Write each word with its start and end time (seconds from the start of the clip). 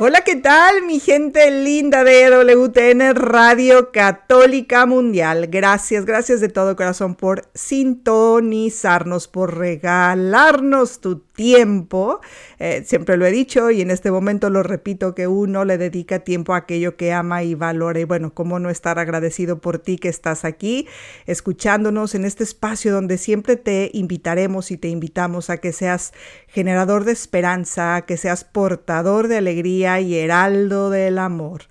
Hola, 0.00 0.20
¿qué 0.20 0.36
tal 0.36 0.82
mi 0.82 1.00
gente 1.00 1.50
linda 1.50 2.04
de 2.04 2.30
WTN 2.30 3.16
Radio 3.16 3.90
Católica 3.90 4.86
Mundial? 4.86 5.48
Gracias, 5.48 6.04
gracias 6.04 6.40
de 6.40 6.48
todo 6.48 6.76
corazón 6.76 7.16
por 7.16 7.48
sintonizarnos, 7.52 9.26
por 9.26 9.58
regalarnos 9.58 11.00
tu 11.00 11.24
tiempo. 11.38 12.20
Eh, 12.58 12.82
siempre 12.84 13.16
lo 13.16 13.24
he 13.24 13.30
dicho 13.30 13.70
y 13.70 13.80
en 13.80 13.92
este 13.92 14.10
momento 14.10 14.50
lo 14.50 14.64
repito 14.64 15.14
que 15.14 15.28
uno 15.28 15.64
le 15.64 15.78
dedica 15.78 16.18
tiempo 16.18 16.52
a 16.52 16.58
aquello 16.58 16.96
que 16.96 17.12
ama 17.12 17.44
y 17.44 17.54
valora. 17.54 18.00
Y 18.00 18.04
bueno, 18.04 18.34
cómo 18.34 18.58
no 18.58 18.70
estar 18.70 18.98
agradecido 18.98 19.60
por 19.60 19.78
ti 19.78 19.98
que 19.98 20.08
estás 20.08 20.44
aquí 20.44 20.88
escuchándonos 21.26 22.16
en 22.16 22.24
este 22.24 22.42
espacio 22.42 22.92
donde 22.92 23.18
siempre 23.18 23.54
te 23.54 23.90
invitaremos 23.94 24.72
y 24.72 24.78
te 24.78 24.88
invitamos 24.88 25.48
a 25.48 25.58
que 25.58 25.72
seas 25.72 26.12
generador 26.48 27.04
de 27.04 27.12
esperanza, 27.12 28.02
que 28.02 28.16
seas 28.16 28.42
portador 28.42 29.28
de 29.28 29.36
alegría 29.36 30.00
y 30.00 30.16
heraldo 30.16 30.90
del 30.90 31.18
amor. 31.18 31.62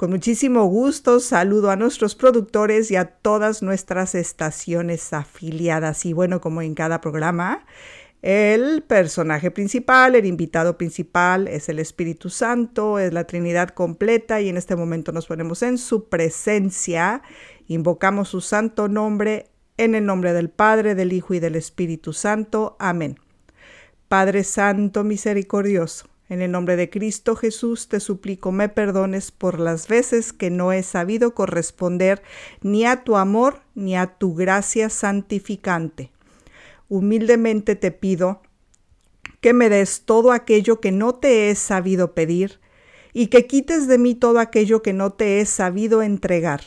Con 0.00 0.10
muchísimo 0.10 0.64
gusto 0.64 1.20
saludo 1.20 1.70
a 1.70 1.76
nuestros 1.76 2.14
productores 2.14 2.90
y 2.90 2.96
a 2.96 3.04
todas 3.04 3.60
nuestras 3.60 4.14
estaciones 4.14 5.12
afiliadas. 5.12 6.06
Y 6.06 6.14
bueno, 6.14 6.40
como 6.40 6.62
en 6.62 6.74
cada 6.74 7.02
programa, 7.02 7.66
el 8.22 8.82
personaje 8.82 9.50
principal, 9.50 10.14
el 10.14 10.26
invitado 10.26 10.76
principal 10.76 11.48
es 11.48 11.68
el 11.68 11.78
Espíritu 11.78 12.28
Santo, 12.28 12.98
es 12.98 13.12
la 13.12 13.24
Trinidad 13.24 13.70
completa 13.70 14.40
y 14.40 14.48
en 14.48 14.56
este 14.56 14.76
momento 14.76 15.12
nos 15.12 15.26
ponemos 15.26 15.62
en 15.62 15.78
su 15.78 16.08
presencia, 16.08 17.22
invocamos 17.66 18.28
su 18.28 18.40
santo 18.40 18.88
nombre 18.88 19.46
en 19.78 19.94
el 19.94 20.04
nombre 20.04 20.34
del 20.34 20.50
Padre, 20.50 20.94
del 20.94 21.12
Hijo 21.12 21.32
y 21.32 21.40
del 21.40 21.56
Espíritu 21.56 22.12
Santo. 22.12 22.76
Amén. 22.78 23.18
Padre 24.08 24.44
Santo 24.44 25.02
Misericordioso 25.02 26.10
en 26.30 26.42
el 26.42 26.52
nombre 26.52 26.76
de 26.76 26.88
Cristo 26.88 27.34
Jesús 27.34 27.88
te 27.88 27.98
suplico 27.98 28.52
me 28.52 28.68
perdones 28.68 29.32
por 29.32 29.58
las 29.58 29.88
veces 29.88 30.32
que 30.32 30.48
no 30.48 30.72
he 30.72 30.84
sabido 30.84 31.34
corresponder 31.34 32.22
ni 32.62 32.86
a 32.86 33.02
tu 33.02 33.16
amor 33.16 33.62
ni 33.74 33.96
a 33.96 34.06
tu 34.06 34.34
gracia 34.34 34.90
santificante. 34.90 36.12
Humildemente 36.90 37.74
te 37.74 37.90
pido 37.90 38.42
que 39.40 39.54
me 39.54 39.70
des 39.70 40.02
todo 40.04 40.32
aquello 40.32 40.78
que 40.80 40.92
no 40.92 41.14
te 41.14 41.48
he 41.48 41.54
sabido 41.54 42.12
pedir 42.12 42.60
y 43.14 43.28
que 43.28 43.46
quites 43.46 43.88
de 43.88 43.96
mí 43.96 44.14
todo 44.14 44.38
aquello 44.38 44.82
que 44.82 44.92
no 44.92 45.10
te 45.10 45.40
he 45.40 45.46
sabido 45.46 46.02
entregar 46.02 46.60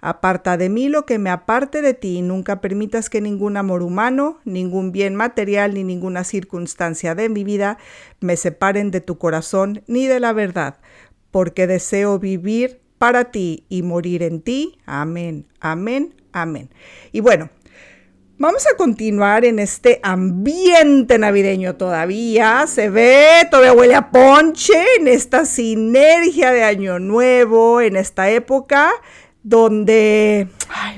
Aparta 0.00 0.56
de 0.56 0.68
mí 0.68 0.88
lo 0.88 1.06
que 1.06 1.18
me 1.18 1.30
aparte 1.30 1.82
de 1.82 1.94
ti, 1.94 2.18
y 2.18 2.22
nunca 2.22 2.60
permitas 2.60 3.10
que 3.10 3.20
ningún 3.20 3.56
amor 3.56 3.82
humano, 3.82 4.38
ningún 4.44 4.92
bien 4.92 5.16
material 5.16 5.74
ni 5.74 5.84
ninguna 5.84 6.22
circunstancia 6.22 7.14
de 7.14 7.28
mi 7.28 7.44
vida 7.44 7.78
me 8.20 8.36
separen 8.36 8.90
de 8.90 9.00
tu 9.00 9.18
corazón 9.18 9.82
ni 9.86 10.06
de 10.06 10.20
la 10.20 10.32
verdad, 10.32 10.78
porque 11.30 11.66
deseo 11.66 12.18
vivir 12.18 12.80
para 12.98 13.32
ti 13.32 13.64
y 13.68 13.82
morir 13.82 14.22
en 14.22 14.42
ti. 14.42 14.78
Amén, 14.86 15.46
amén, 15.60 16.14
amén. 16.32 16.70
Y 17.10 17.20
bueno, 17.20 17.50
Vamos 18.38 18.66
a 18.66 18.76
continuar 18.76 19.46
en 19.46 19.58
este 19.58 19.98
ambiente 20.02 21.18
navideño 21.18 21.76
todavía. 21.76 22.66
Se 22.66 22.90
ve, 22.90 23.48
todavía 23.50 23.72
huele 23.72 23.94
a 23.94 24.10
ponche 24.10 24.74
en 24.98 25.08
esta 25.08 25.46
sinergia 25.46 26.52
de 26.52 26.62
Año 26.62 26.98
Nuevo, 26.98 27.80
en 27.80 27.96
esta 27.96 28.28
época 28.28 28.90
donde, 29.42 30.48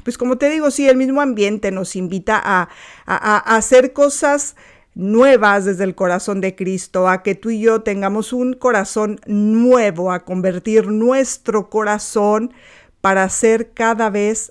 pues 0.02 0.18
como 0.18 0.36
te 0.36 0.50
digo, 0.50 0.72
sí, 0.72 0.88
el 0.88 0.96
mismo 0.96 1.20
ambiente 1.20 1.70
nos 1.70 1.94
invita 1.94 2.42
a, 2.42 2.68
hacer 3.06 3.92
cosas 3.92 4.56
nuevas 4.96 5.64
desde 5.64 5.84
el 5.84 5.94
corazón 5.94 6.40
de 6.40 6.56
Cristo, 6.56 7.08
a 7.08 7.22
que 7.22 7.36
tú 7.36 7.50
y 7.50 7.60
yo 7.60 7.82
tengamos 7.82 8.32
un 8.32 8.54
corazón 8.54 9.20
nuevo, 9.26 10.10
a 10.10 10.24
convertir 10.24 10.88
nuestro 10.88 11.70
corazón 11.70 12.52
para 13.00 13.28
ser 13.28 13.70
cada 13.74 14.10
vez 14.10 14.50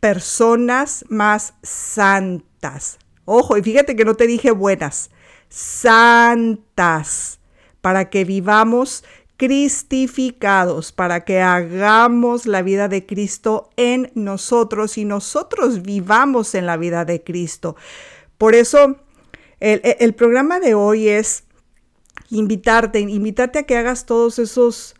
personas 0.00 1.04
más 1.08 1.54
santas. 1.62 2.98
Ojo, 3.24 3.56
y 3.56 3.62
fíjate 3.62 3.96
que 3.96 4.04
no 4.04 4.14
te 4.14 4.26
dije 4.26 4.50
buenas, 4.50 5.10
santas, 5.48 7.40
para 7.80 8.10
que 8.10 8.24
vivamos 8.24 9.04
cristificados 9.36 10.92
para 10.92 11.24
que 11.24 11.40
hagamos 11.40 12.46
la 12.46 12.62
vida 12.62 12.88
de 12.88 13.04
Cristo 13.04 13.70
en 13.76 14.10
nosotros 14.14 14.96
y 14.96 15.04
nosotros 15.04 15.82
vivamos 15.82 16.54
en 16.54 16.66
la 16.66 16.76
vida 16.76 17.04
de 17.04 17.22
Cristo. 17.22 17.76
Por 18.38 18.54
eso 18.54 18.96
el, 19.60 20.14
programa 20.14 20.58
de 20.60 20.74
hoy 20.74 21.08
es 21.08 21.44
invitarte, 22.30 23.00
invitarte 23.00 23.60
a 23.60 23.62
que 23.64 23.76
hagas 23.76 24.06
todos 24.06 24.38
esos, 24.38 24.94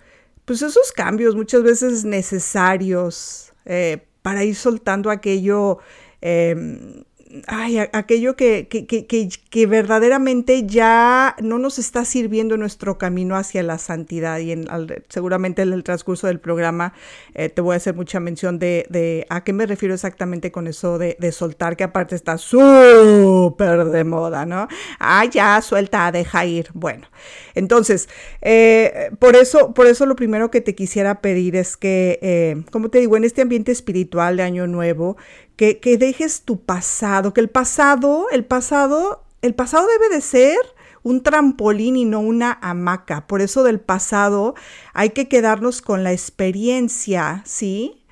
pues 0.44 0.62
esos 0.62 0.92
cambios 0.92 1.34
muchas 1.34 1.62
veces 1.62 2.04
necesarios 2.04 3.52
eh, 3.64 4.06
para 4.26 4.42
ir 4.42 4.56
soltando 4.56 5.09
aquello 5.09 5.78
em, 6.20 7.04
ay, 7.47 7.78
aquello 7.78 8.36
que, 8.36 8.69
que, 8.69 8.86
que, 8.86 9.06
que, 9.06 9.66
verdaderamente 9.66 10.66
ya 10.66 11.36
no 11.41 11.58
nos 11.58 11.78
está 11.78 12.04
sirviendo 12.04 12.56
nuestro 12.56 12.98
camino 12.98 13.36
hacia 13.36 13.62
la 13.62 13.78
santidad. 13.78 14.38
Y 14.38 14.52
en, 14.52 14.66
seguramente 15.08 15.62
en 15.62 15.72
el 15.72 15.84
transcurso 15.84 16.26
del 16.26 16.41
programa 16.41 16.92
eh, 17.34 17.48
te 17.48 17.60
voy 17.60 17.74
a 17.74 17.76
hacer 17.76 17.94
mucha 17.94 18.20
mención 18.20 18.58
de, 18.58 18.86
de, 18.88 19.26
a 19.28 19.44
qué 19.44 19.52
me 19.52 19.66
refiero 19.66 19.94
exactamente 19.94 20.50
con 20.50 20.66
eso 20.66 20.98
de, 20.98 21.16
de 21.19 21.32
soltar, 21.32 21.76
que 21.76 21.84
aparte 21.84 22.14
está 22.14 22.38
súper 22.38 23.84
de 23.86 24.04
moda, 24.04 24.47
¿no? 24.47 24.68
Ah, 24.98 25.24
ya, 25.24 25.60
suelta, 25.62 26.10
deja 26.12 26.44
ir. 26.44 26.68
Bueno, 26.74 27.06
entonces, 27.54 28.08
eh, 28.42 29.10
por, 29.18 29.36
eso, 29.36 29.74
por 29.74 29.86
eso 29.86 30.06
lo 30.06 30.16
primero 30.16 30.50
que 30.50 30.60
te 30.60 30.74
quisiera 30.74 31.20
pedir 31.20 31.56
es 31.56 31.76
que, 31.76 32.18
eh, 32.22 32.62
como 32.70 32.88
te 32.91 32.98
digo, 32.98 33.16
en 33.16 33.24
este 33.24 33.42
ambiente 33.42 33.72
espiritual 33.72 34.36
de 34.36 34.42
Año 34.42 34.66
Nuevo, 34.66 35.16
que, 35.56 35.96
dejes 35.98 36.42
tu 36.42 36.60
pasado, 36.60 37.32
que 37.32 37.40
el 37.40 37.48
pasado, 37.48 38.26
el 38.30 38.44
pasado, 38.44 39.24
el 39.42 39.54
pasado 39.54 39.86
debe 39.88 40.14
de 40.14 40.20
ser 40.20 40.58
un 41.02 41.22
trampolín 41.22 41.96
y 41.96 42.04
no 42.04 42.20
una 42.20 42.58
hamaca. 42.60 43.26
Por 43.26 43.40
eso 43.40 43.62
del 43.62 43.80
pasado 43.80 44.54
hay 44.92 45.10
que 45.10 45.28
quedarnos 45.28 45.80
con 45.80 46.04
la 46.04 46.12
experiencia, 46.12 47.42
¿sí? 47.46 48.04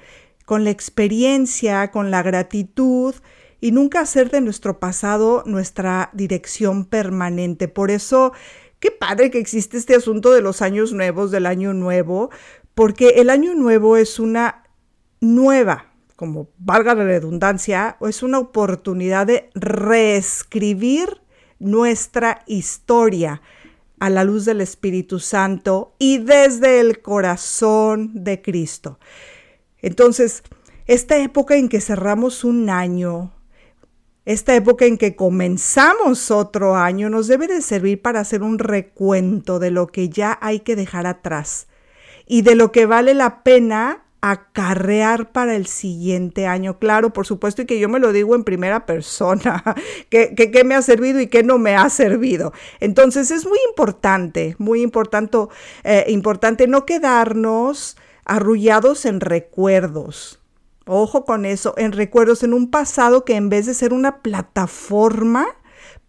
Con 0.46 0.64
la 0.64 0.70
experiencia, 0.70 1.90
con 1.90 2.10
la 2.10 2.22
gratitud 2.22 3.14
y 3.60 3.72
nunca 3.72 4.00
hacer 4.00 4.30
de 4.30 4.40
nuestro 4.40 4.78
pasado 4.78 5.42
nuestra 5.46 6.10
dirección 6.12 6.84
permanente. 6.84 7.68
Por 7.68 7.90
eso, 7.90 8.32
qué 8.78 8.90
padre 8.90 9.30
que 9.30 9.38
existe 9.38 9.76
este 9.76 9.94
asunto 9.94 10.32
de 10.32 10.40
los 10.40 10.62
años 10.62 10.92
nuevos, 10.92 11.30
del 11.30 11.46
año 11.46 11.74
nuevo, 11.74 12.30
porque 12.74 13.14
el 13.16 13.28
año 13.28 13.54
nuevo 13.54 13.96
es 13.96 14.18
una 14.18 14.64
nueva 15.20 15.93
como 16.16 16.48
valga 16.58 16.94
la 16.94 17.04
redundancia, 17.04 17.96
es 18.00 18.22
una 18.22 18.38
oportunidad 18.38 19.26
de 19.26 19.50
reescribir 19.54 21.20
nuestra 21.58 22.42
historia 22.46 23.42
a 23.98 24.10
la 24.10 24.24
luz 24.24 24.44
del 24.44 24.60
Espíritu 24.60 25.18
Santo 25.18 25.94
y 25.98 26.18
desde 26.18 26.80
el 26.80 27.00
corazón 27.00 28.10
de 28.14 28.42
Cristo. 28.42 28.98
Entonces, 29.78 30.42
esta 30.86 31.16
época 31.18 31.56
en 31.56 31.68
que 31.68 31.80
cerramos 31.80 32.44
un 32.44 32.68
año, 32.70 33.32
esta 34.24 34.54
época 34.54 34.84
en 34.84 34.98
que 34.98 35.16
comenzamos 35.16 36.30
otro 36.30 36.76
año, 36.76 37.10
nos 37.10 37.28
debe 37.28 37.46
de 37.46 37.62
servir 37.62 38.02
para 38.02 38.20
hacer 38.20 38.42
un 38.42 38.58
recuento 38.58 39.58
de 39.58 39.70
lo 39.70 39.86
que 39.86 40.08
ya 40.08 40.38
hay 40.40 40.60
que 40.60 40.76
dejar 40.76 41.06
atrás 41.06 41.66
y 42.26 42.42
de 42.42 42.54
lo 42.54 42.72
que 42.72 42.86
vale 42.86 43.14
la 43.14 43.42
pena 43.42 44.03
acarrear 44.30 45.32
para 45.32 45.54
el 45.54 45.66
siguiente 45.66 46.46
año. 46.46 46.78
Claro, 46.78 47.12
por 47.12 47.26
supuesto, 47.26 47.60
y 47.60 47.66
que 47.66 47.78
yo 47.78 47.90
me 47.90 47.98
lo 47.98 48.10
digo 48.10 48.34
en 48.34 48.42
primera 48.42 48.86
persona, 48.86 49.62
que, 50.08 50.34
que, 50.34 50.64
me 50.64 50.74
ha 50.74 50.80
servido 50.80 51.20
y 51.20 51.26
que 51.26 51.42
no 51.42 51.58
me 51.58 51.76
ha 51.76 51.90
servido. 51.90 52.54
Entonces 52.80 53.30
es 53.30 53.46
muy 53.46 53.58
importante, 53.68 54.56
muy 54.58 54.80
importante, 54.80 55.36
eh, 55.84 56.06
importante 56.08 56.66
no 56.66 56.86
quedarnos 56.86 57.98
arrullados 58.24 59.04
en 59.04 59.20
recuerdos. 59.20 60.40
Ojo 60.86 61.26
con 61.26 61.44
eso, 61.44 61.74
en 61.76 61.92
recuerdos, 61.92 62.42
en 62.42 62.54
un 62.54 62.70
pasado 62.70 63.26
que 63.26 63.36
en 63.36 63.50
vez 63.50 63.66
de 63.66 63.74
ser 63.74 63.92
una 63.92 64.22
plataforma 64.22 65.46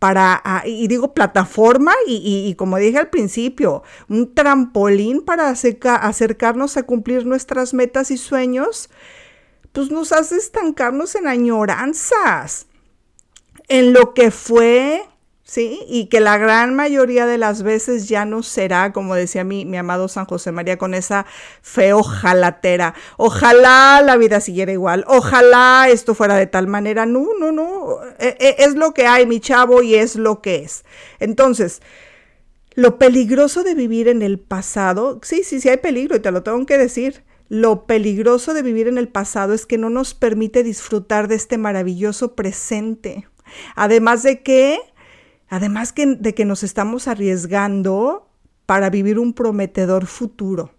para, 0.06 0.40
ah, 0.46 0.62
y 0.68 0.88
digo 0.88 1.16
plataforma 1.16 1.92
y, 2.06 2.54
como 2.60 2.78
dije 2.78 3.00
al 3.00 3.10
principio, 3.10 3.82
un 4.08 4.36
trampolín 4.36 5.24
para 5.24 5.50
acercarnos 5.50 6.78
a 6.78 6.84
cumplir 6.84 7.26
nuestras 7.26 7.74
metas 7.74 8.12
y 8.12 8.18
sueños, 8.18 8.92
pues 9.72 9.90
nos 9.90 10.12
hace 10.12 10.38
estancarnos 10.38 11.16
en 11.16 11.26
añoranzas, 11.26 12.68
en 13.68 13.94
lo 13.94 14.14
que 14.14 14.30
fue, 14.30 15.02
¿sí? 15.46 15.80
Y 15.88 16.08
que 16.08 16.20
la 16.20 16.38
gran 16.38 16.76
mayoría 16.76 17.26
de 17.26 17.38
las 17.38 17.64
veces 17.64 18.10
ya 18.10 18.26
no 18.26 18.44
será, 18.44 18.92
como 18.92 19.16
decía 19.16 19.44
mi, 19.44 19.64
mi 19.64 19.78
amado 19.78 20.08
San 20.08 20.26
José 20.26 20.52
María, 20.52 20.78
con 20.78 20.94
esa 20.94 21.26
fe 21.62 21.94
ojalatera. 21.94 22.96
Ojalá 23.18 24.02
la 24.04 24.18
vida 24.18 24.42
siguiera 24.42 24.74
igual, 24.74 25.06
ojalá 25.08 25.88
esto 25.90 26.16
fuera 26.16 26.36
de 26.36 26.48
tal 26.48 26.68
manera. 26.68 27.06
No, 27.06 27.28
no, 27.40 27.52
no, 27.52 28.00
e, 28.20 28.36
e, 28.40 28.56
es 28.60 28.76
lo 28.76 28.94
que 28.94 29.06
hay, 29.06 29.26
mi 29.26 29.40
chavo, 29.40 29.84
y 29.84 29.96
es 29.96 30.16
lo 30.16 30.42
que 30.42 30.58
es. 30.58 30.84
Entonces, 31.20 31.82
lo 32.74 32.98
peligroso 32.98 33.64
de 33.64 33.76
vivir 33.76 34.10
en 34.10 34.22
el 34.22 34.40
pasado, 34.40 35.22
sí, 35.24 35.44
sí, 35.44 35.62
sí 35.62 35.70
hay 35.70 35.78
peligro 35.78 36.18
y 36.18 36.20
te 36.20 36.32
lo 36.32 36.44
tengo 36.44 36.66
que 36.66 36.78
decir. 36.78 37.24
Lo 37.48 37.86
peligroso 37.86 38.56
de 38.56 38.64
vivir 38.64 38.88
en 38.88 38.98
el 38.98 39.08
pasado 39.08 39.54
es 39.54 39.68
que 39.68 39.78
no 39.78 39.92
nos 39.92 40.16
permite 40.16 40.64
disfrutar 40.64 41.28
de 41.28 41.36
este 41.36 41.60
maravilloso 41.60 42.34
presente. 42.34 43.28
Además 43.76 44.24
de 44.24 44.42
que 44.42 44.80
Además 45.50 45.94
de 45.96 46.34
que 46.34 46.46
nos 46.46 46.64
estamos 46.64 47.08
arriesgando 47.08 48.28
para 48.66 48.90
vivir 48.90 49.20
un 49.20 49.34
prometedor 49.34 50.08
futuro. 50.08 50.72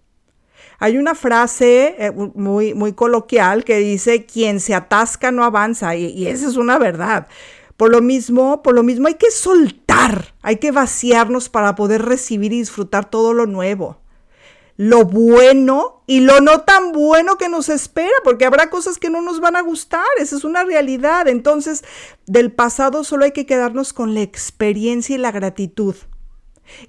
Hay 0.79 0.99
una 0.99 1.15
frase 1.15 1.95
eh, 1.99 2.11
muy, 2.13 2.75
muy 2.75 2.93
coloquial 2.93 3.65
que 3.65 3.79
dice, 3.79 4.27
quien 4.27 4.61
se 4.61 4.75
atasca 4.75 5.31
no 5.31 5.45
avanza, 5.45 5.97
y, 5.97 6.07
y 6.07 6.27
esa 6.27 6.49
es 6.49 6.57
una 6.57 6.79
verdad. 6.79 7.29
Por 7.77 7.91
lo 7.91 8.01
mismo, 8.01 8.63
por 8.63 8.75
lo 8.75 8.83
mismo 8.83 9.07
hay 9.07 9.15
que 9.15 9.31
soltar, 9.31 10.35
hay 10.43 10.57
que 10.57 10.73
vaciarnos 10.73 11.49
para 11.49 11.75
poder 11.75 12.03
recibir 12.03 12.53
y 12.53 12.59
disfrutar 12.59 13.09
todo 13.09 13.33
lo 13.33 13.47
nuevo 13.47 13.99
lo 14.76 15.05
bueno 15.05 16.02
y 16.06 16.20
lo 16.20 16.40
no 16.40 16.61
tan 16.62 16.93
bueno 16.93 17.37
que 17.37 17.49
nos 17.49 17.69
espera, 17.69 18.12
porque 18.25 18.44
habrá 18.44 18.70
cosas 18.70 18.99
que 18.99 19.11
no 19.11 19.23
nos 19.23 19.40
van 19.40 19.56
a 19.56 19.62
gustar, 19.62 20.05
esa 20.19 20.37
es 20.37 20.44
una 20.44 20.64
realidad. 20.64 21.28
Entonces, 21.28 21.84
del 22.26 22.52
pasado 22.52 23.05
solo 23.05 23.25
hay 23.25 23.32
que 23.32 23.46
quedarnos 23.46 23.93
con 23.93 24.14
la 24.14 24.23
experiencia 24.23 25.14
y 25.14 25.19
la 25.19 25.32
gratitud. 25.32 25.96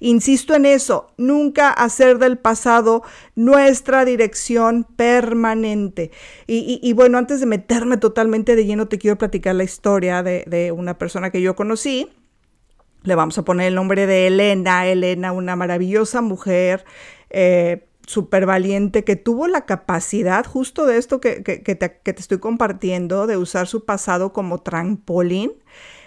Insisto 0.00 0.54
en 0.54 0.66
eso, 0.66 1.12
nunca 1.16 1.70
hacer 1.70 2.18
del 2.18 2.38
pasado 2.38 3.02
nuestra 3.34 4.04
dirección 4.04 4.84
permanente. 4.84 6.10
Y, 6.46 6.92
bueno, 6.94 7.18
antes 7.18 7.40
de 7.40 7.46
meterme 7.46 7.96
totalmente 7.96 8.56
de 8.56 8.64
lleno, 8.64 8.88
te 8.88 8.98
quiero 8.98 9.18
platicar 9.18 9.54
la 9.54 9.64
historia 9.64 10.22
de, 10.22 10.72
una 10.76 10.98
persona 10.98 11.30
que 11.30 11.42
yo 11.42 11.54
conocí. 11.56 12.08
Le 13.04 13.14
vamos 13.14 13.38
a 13.38 13.44
poner 13.44 13.68
el 13.68 13.76
nombre 13.76 14.06
de 14.06 14.26
Elena. 14.26 14.86
Elena, 14.86 15.32
una 15.32 15.54
maravillosa 15.54 16.20
mujer, 16.20 16.84
eh, 17.30 17.88
súper 18.06 18.46
valiente, 18.46 19.04
que 19.04 19.16
tuvo 19.16 19.48
la 19.48 19.66
capacidad 19.66 20.44
justo 20.46 20.86
de 20.86 20.96
esto 20.96 21.20
que, 21.20 21.40
te, 21.42 22.00
estoy 22.12 22.38
compartiendo, 22.38 23.26
de 23.26 23.36
usar 23.36 23.66
su 23.66 23.84
pasado 23.84 24.32
como 24.32 24.62
trampolín, 24.62 25.52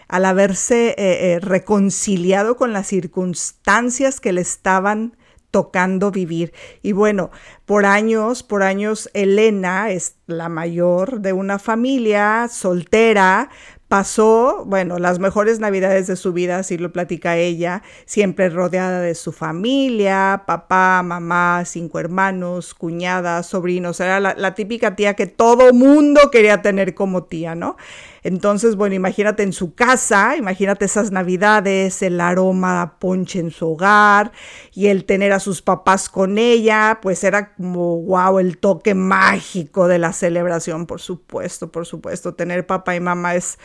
al 0.07 0.25
haberse 0.25 0.89
eh, 0.89 0.95
eh, 0.97 1.39
reconciliado 1.39 2.57
con 2.57 2.73
las 2.73 2.87
circunstancias 2.87 4.19
que 4.19 4.33
le 4.33 4.41
estaban 4.41 5.15
tocando 5.51 6.11
vivir. 6.11 6.53
Y 6.81 6.93
bueno, 6.93 7.29
por 7.65 7.85
años, 7.85 8.41
por 8.41 8.63
años, 8.63 9.09
Elena 9.13 9.91
es 9.91 10.15
la 10.25 10.49
mayor 10.49 11.21
de 11.21 11.33
una 11.33 11.59
familia 11.59 12.47
soltera, 12.49 13.49
pasó, 13.91 14.63
bueno, 14.65 14.99
las 14.99 15.19
mejores 15.19 15.59
navidades 15.59 16.07
de 16.07 16.15
su 16.15 16.31
vida, 16.31 16.59
así 16.59 16.77
lo 16.77 16.93
platica 16.93 17.35
ella, 17.35 17.83
siempre 18.05 18.47
rodeada 18.47 19.01
de 19.01 19.15
su 19.15 19.33
familia, 19.33 20.43
papá, 20.47 21.03
mamá, 21.03 21.63
cinco 21.65 21.99
hermanos, 21.99 22.73
cuñadas, 22.73 23.47
sobrinos, 23.47 23.99
era 23.99 24.21
la, 24.21 24.55
típica 24.55 24.95
tía 24.95 25.15
que 25.15 25.27
todo 25.27 25.73
mundo 25.73 26.21
quería 26.31 26.61
tener 26.61 26.95
como 26.95 27.25
tía, 27.25 27.53
¿no? 27.53 27.75
Entonces, 28.23 28.75
bueno, 28.75 28.93
imagínate 28.95 29.41
en 29.41 29.51
su 29.51 29.73
casa, 29.73 30.37
imagínate 30.37 30.85
esas 30.85 31.11
navidades, 31.11 32.01
el 32.03 32.21
aroma 32.21 32.97
ponche 32.99 33.39
en 33.39 33.49
su 33.49 33.71
hogar 33.71 34.31
y 34.73 34.87
el 34.87 35.05
tener 35.05 35.33
a 35.33 35.39
sus 35.39 35.63
papás 35.63 36.07
con 36.07 36.37
ella, 36.37 36.99
pues 37.01 37.23
era 37.23 37.55
como, 37.55 37.97
wow, 38.03 38.37
el 38.37 38.59
toque 38.59 38.93
mágico 38.93 39.87
de 39.87 39.97
la 39.97 40.13
celebración, 40.13 40.85
por 40.85 41.01
supuesto, 41.01 41.71
por 41.71 41.87
supuesto, 41.87 42.35
tener 42.35 42.67
papá 42.67 42.95
y 42.95 42.99
mamá 42.99 43.35
es 43.35 43.57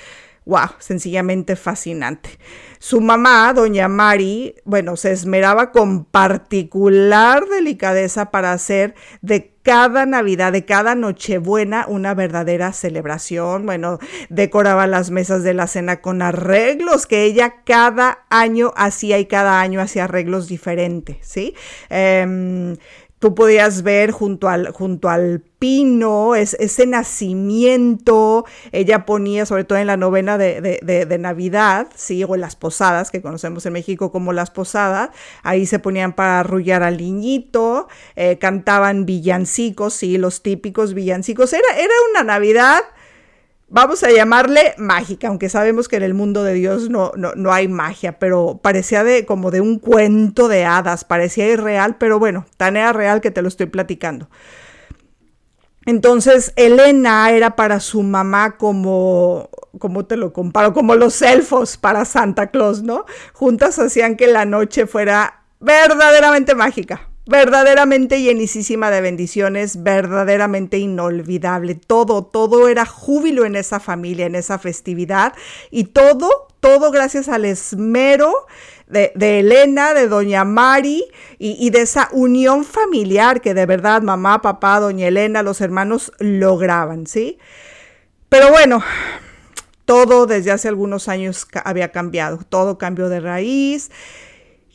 wow, 0.47 0.71
sencillamente 0.79 1.57
fascinante. 1.57 2.39
Su 2.79 3.01
mamá, 3.01 3.53
doña 3.53 3.89
Mari, 3.89 4.55
bueno, 4.65 4.97
se 4.97 5.11
esmeraba 5.11 5.73
con 5.73 6.05
particular 6.05 7.45
delicadeza 7.49 8.31
para 8.31 8.53
hacer 8.53 8.95
de 9.23 9.57
cada 9.63 10.07
Navidad, 10.07 10.53
de 10.53 10.65
cada 10.65 10.95
Nochebuena, 10.95 11.87
una 11.89 12.15
verdadera 12.15 12.73
celebración. 12.73 13.67
Bueno, 13.67 13.99
decoraba 14.29 14.87
las 14.87 15.11
mesas 15.11 15.43
de 15.43 15.55
la 15.55 15.67
cena 15.67 16.01
con 16.01 16.23
arreglos 16.23 17.07
que 17.07 17.25
ella 17.25 17.65
cada 17.65 18.25
año 18.31 18.73
hacía 18.77 19.19
y 19.19 19.27
cada 19.27 19.61
año 19.61 19.81
hacía 19.81 20.05
arreglos 20.05 20.47
diferentes, 20.47 21.17
¿sí? 21.23 21.57
Em, 21.91 22.77
tú 23.27 23.35
podías 23.35 23.83
ver 23.83 24.13
junto 24.13 24.49
al, 24.49 24.71
junto 24.71 25.09
al 25.09 25.43
pino, 25.59 26.37
es, 26.37 26.55
ese 26.61 26.87
nacimiento, 26.87 28.45
ella 28.71 29.05
ponía, 29.05 29.47
sobre 29.47 29.65
todo 29.65 29.81
en 29.81 29.89
la 29.89 29.97
novena 29.97 30.39
de, 30.39 31.19
Navidad, 31.19 31.89
¿sí? 31.97 32.23
o 32.23 32.37
en 32.37 32.41
las 32.41 32.55
posadas, 32.55 33.11
que 33.11 33.21
conocemos 33.21 33.67
en 33.67 33.73
México 33.73 34.13
como 34.13 34.33
las 34.33 34.53
posadas, 34.53 35.11
ahí 35.43 35.67
se 35.67 35.81
ponían 35.81 36.13
para 36.13 36.39
arrullar 36.39 36.85
al 36.85 36.99
niñito, 36.99 37.89
eh, 38.15 38.39
cantaban 38.39 39.07
villancicos, 39.07 39.95
sí, 39.95 40.19
los 40.19 40.45
típicos 40.45 40.95
villancicos, 40.95 41.53
era, 41.53 41.67
era 41.77 41.95
una 42.13 42.23
Navidad 42.23 42.83
vamos 43.69 44.03
a 44.05 44.11
llamarle 44.11 44.75
mágica, 44.79 45.29
aunque 45.29 45.49
sabemos 45.49 45.89
que 45.89 45.97
en 45.97 46.03
el 46.03 46.15
mundo 46.15 46.45
de 46.45 46.55
Dios 46.55 46.89
no, 46.89 47.13
no, 47.17 47.53
hay 47.53 47.69
magia, 47.69 48.19
pero 48.19 48.61
parecía 48.63 49.05
de 49.05 49.27
como 49.27 49.51
de 49.51 49.61
un 49.61 49.79
cuento 49.79 50.49
de 50.49 50.65
hadas, 50.65 51.05
parecía 51.05 51.49
irreal, 51.49 51.97
pero 51.99 52.19
bueno, 52.19 52.47
tan 52.57 52.77
era 52.77 52.93
real 52.93 53.21
que 53.21 53.31
te 53.31 53.43
lo 53.43 53.49
estoy 53.49 53.67
platicando. 53.67 54.29
Entonces, 55.85 56.53
Elena 56.57 57.31
era 57.31 57.55
para 57.55 57.79
su 57.79 58.03
mamá 58.03 58.57
como, 58.57 59.51
como 59.79 60.05
te 60.05 60.17
lo 60.17 60.33
comparo, 60.33 60.75
como 60.75 60.97
los 60.97 61.23
elfos 61.23 61.77
para 61.77 62.05
Santa 62.05 62.49
Claus, 62.49 62.83
¿no? 62.83 63.05
Juntas 63.33 63.79
hacían 63.79 64.17
que 64.17 64.27
la 64.27 64.45
noche 64.45 64.87
fuera 64.87 65.45
verdaderamente 65.61 66.57
mágica 66.57 67.09
verdaderamente 67.27 68.23
llenísima 68.23 68.91
de 68.91 69.01
bendiciones, 69.01 69.83
verdaderamente 69.83 70.79
inolvidable. 70.79 71.75
Todo, 71.75 72.25
todo 72.25 72.69
era 72.69 72.87
júbilo 72.87 73.45
en 73.45 73.57
esa 73.57 73.81
familia, 73.81 74.27
en 74.27 74.37
esa 74.37 74.59
festividad 74.59 75.35
y 75.71 75.85
todo, 75.85 76.49
todo 76.61 76.91
gracias 76.93 77.29
al 77.29 77.45
esmero 77.45 78.47
de, 78.87 79.13
Elena, 79.17 79.93
de 79.93 80.07
doña 80.07 80.45
Mari 80.45 81.05
y, 81.39 81.57
y, 81.59 81.71
de 81.71 81.81
esa 81.81 82.09
unión 82.13 82.65
familiar 82.65 83.41
que 83.41 83.53
de 83.53 83.67
verdad 83.67 84.03
mamá, 84.03 84.41
papá, 84.41 84.79
doña 84.79 85.09
Elena, 85.09 85.43
los 85.43 85.61
hermanos 85.61 86.13
lograban, 86.21 87.09
¿sí? 87.09 87.39
Pero 88.29 88.51
bueno, 88.51 88.83
todo 89.85 90.27
desde 90.27 90.53
hace 90.53 90.69
algunos 90.69 91.09
años 91.09 91.49
había 91.65 91.91
cambiado, 91.91 92.39
todo 92.49 92.79
cambió 92.79 93.09
de 93.09 93.21
raíz. 93.21 93.91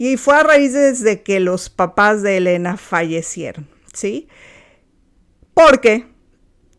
Y 0.02 0.18
fue 0.18 0.34
a 0.34 0.42
raíz 0.42 0.74
de 1.04 1.22
que 1.22 1.40
los 1.40 1.70
papás 1.70 2.24
de 2.24 2.38
Elena 2.38 2.76
fallecieron, 2.76 3.68
¿sí? 3.94 4.28
Porque 5.54 6.08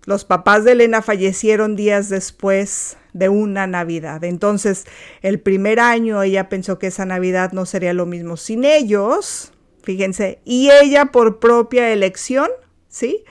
los 0.06 0.24
papás 0.24 0.64
de 0.64 0.72
Elena 0.72 1.02
fallecieron 1.02 1.76
días 1.76 2.08
después 2.08 2.96
de 3.12 3.28
una 3.28 3.68
Navidad. 3.68 4.24
Entonces, 4.24 4.86
el 5.20 5.38
primer 5.38 5.78
año 5.78 6.20
ella 6.20 6.48
pensó 6.48 6.80
que 6.80 6.88
esa 6.88 7.06
Navidad 7.06 7.52
no 7.52 7.64
sería 7.64 7.92
lo 7.92 8.06
mismo 8.06 8.36
sin 8.36 8.64
ellos, 8.64 9.52
fíjense, 9.84 10.40
y 10.44 10.70
ella 10.72 11.12
por 11.12 11.38
propia 11.38 11.92
elección, 11.92 12.48
¿sí? 12.88 13.22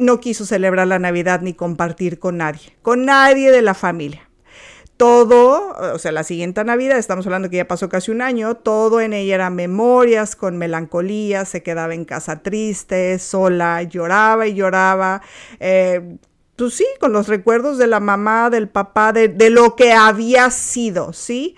No 0.00 0.18
quiso 0.18 0.44
celebrar 0.44 0.88
la 0.88 0.98
Navidad 0.98 1.42
ni 1.42 1.54
compartir 1.54 2.18
con 2.18 2.38
nadie, 2.38 2.76
con 2.82 3.04
nadie 3.04 3.52
de 3.52 3.62
la 3.62 3.74
familia 3.74 4.29
todo, 5.00 5.74
o 5.94 5.98
sea, 5.98 6.12
la 6.12 6.24
siguiente 6.24 6.62
Navidad, 6.62 6.98
estamos 6.98 7.24
hablando 7.24 7.48
que 7.48 7.56
ya 7.56 7.66
pasó 7.66 7.88
casi 7.88 8.10
un 8.10 8.20
año, 8.20 8.56
todo 8.56 9.00
en 9.00 9.14
ella 9.14 9.36
era 9.36 9.48
memorias 9.48 10.36
con 10.36 10.58
melancolía, 10.58 11.46
se 11.46 11.62
quedaba 11.62 11.94
en 11.94 12.04
casa 12.04 12.42
triste, 12.42 13.18
sola, 13.18 13.82
lloraba 13.82 14.46
y 14.46 14.52
lloraba. 14.52 15.22
Eh, 15.58 16.18
pues 16.54 16.74
sí, 16.74 16.84
con 17.00 17.14
los 17.14 17.28
recuerdos 17.28 17.78
de 17.78 17.86
la 17.86 17.98
mamá, 17.98 18.50
del 18.50 18.68
papá, 18.68 19.14
de, 19.14 19.48
lo 19.48 19.74
que 19.74 19.94
había 19.94 20.50
sido, 20.50 21.14
¿sí? 21.14 21.56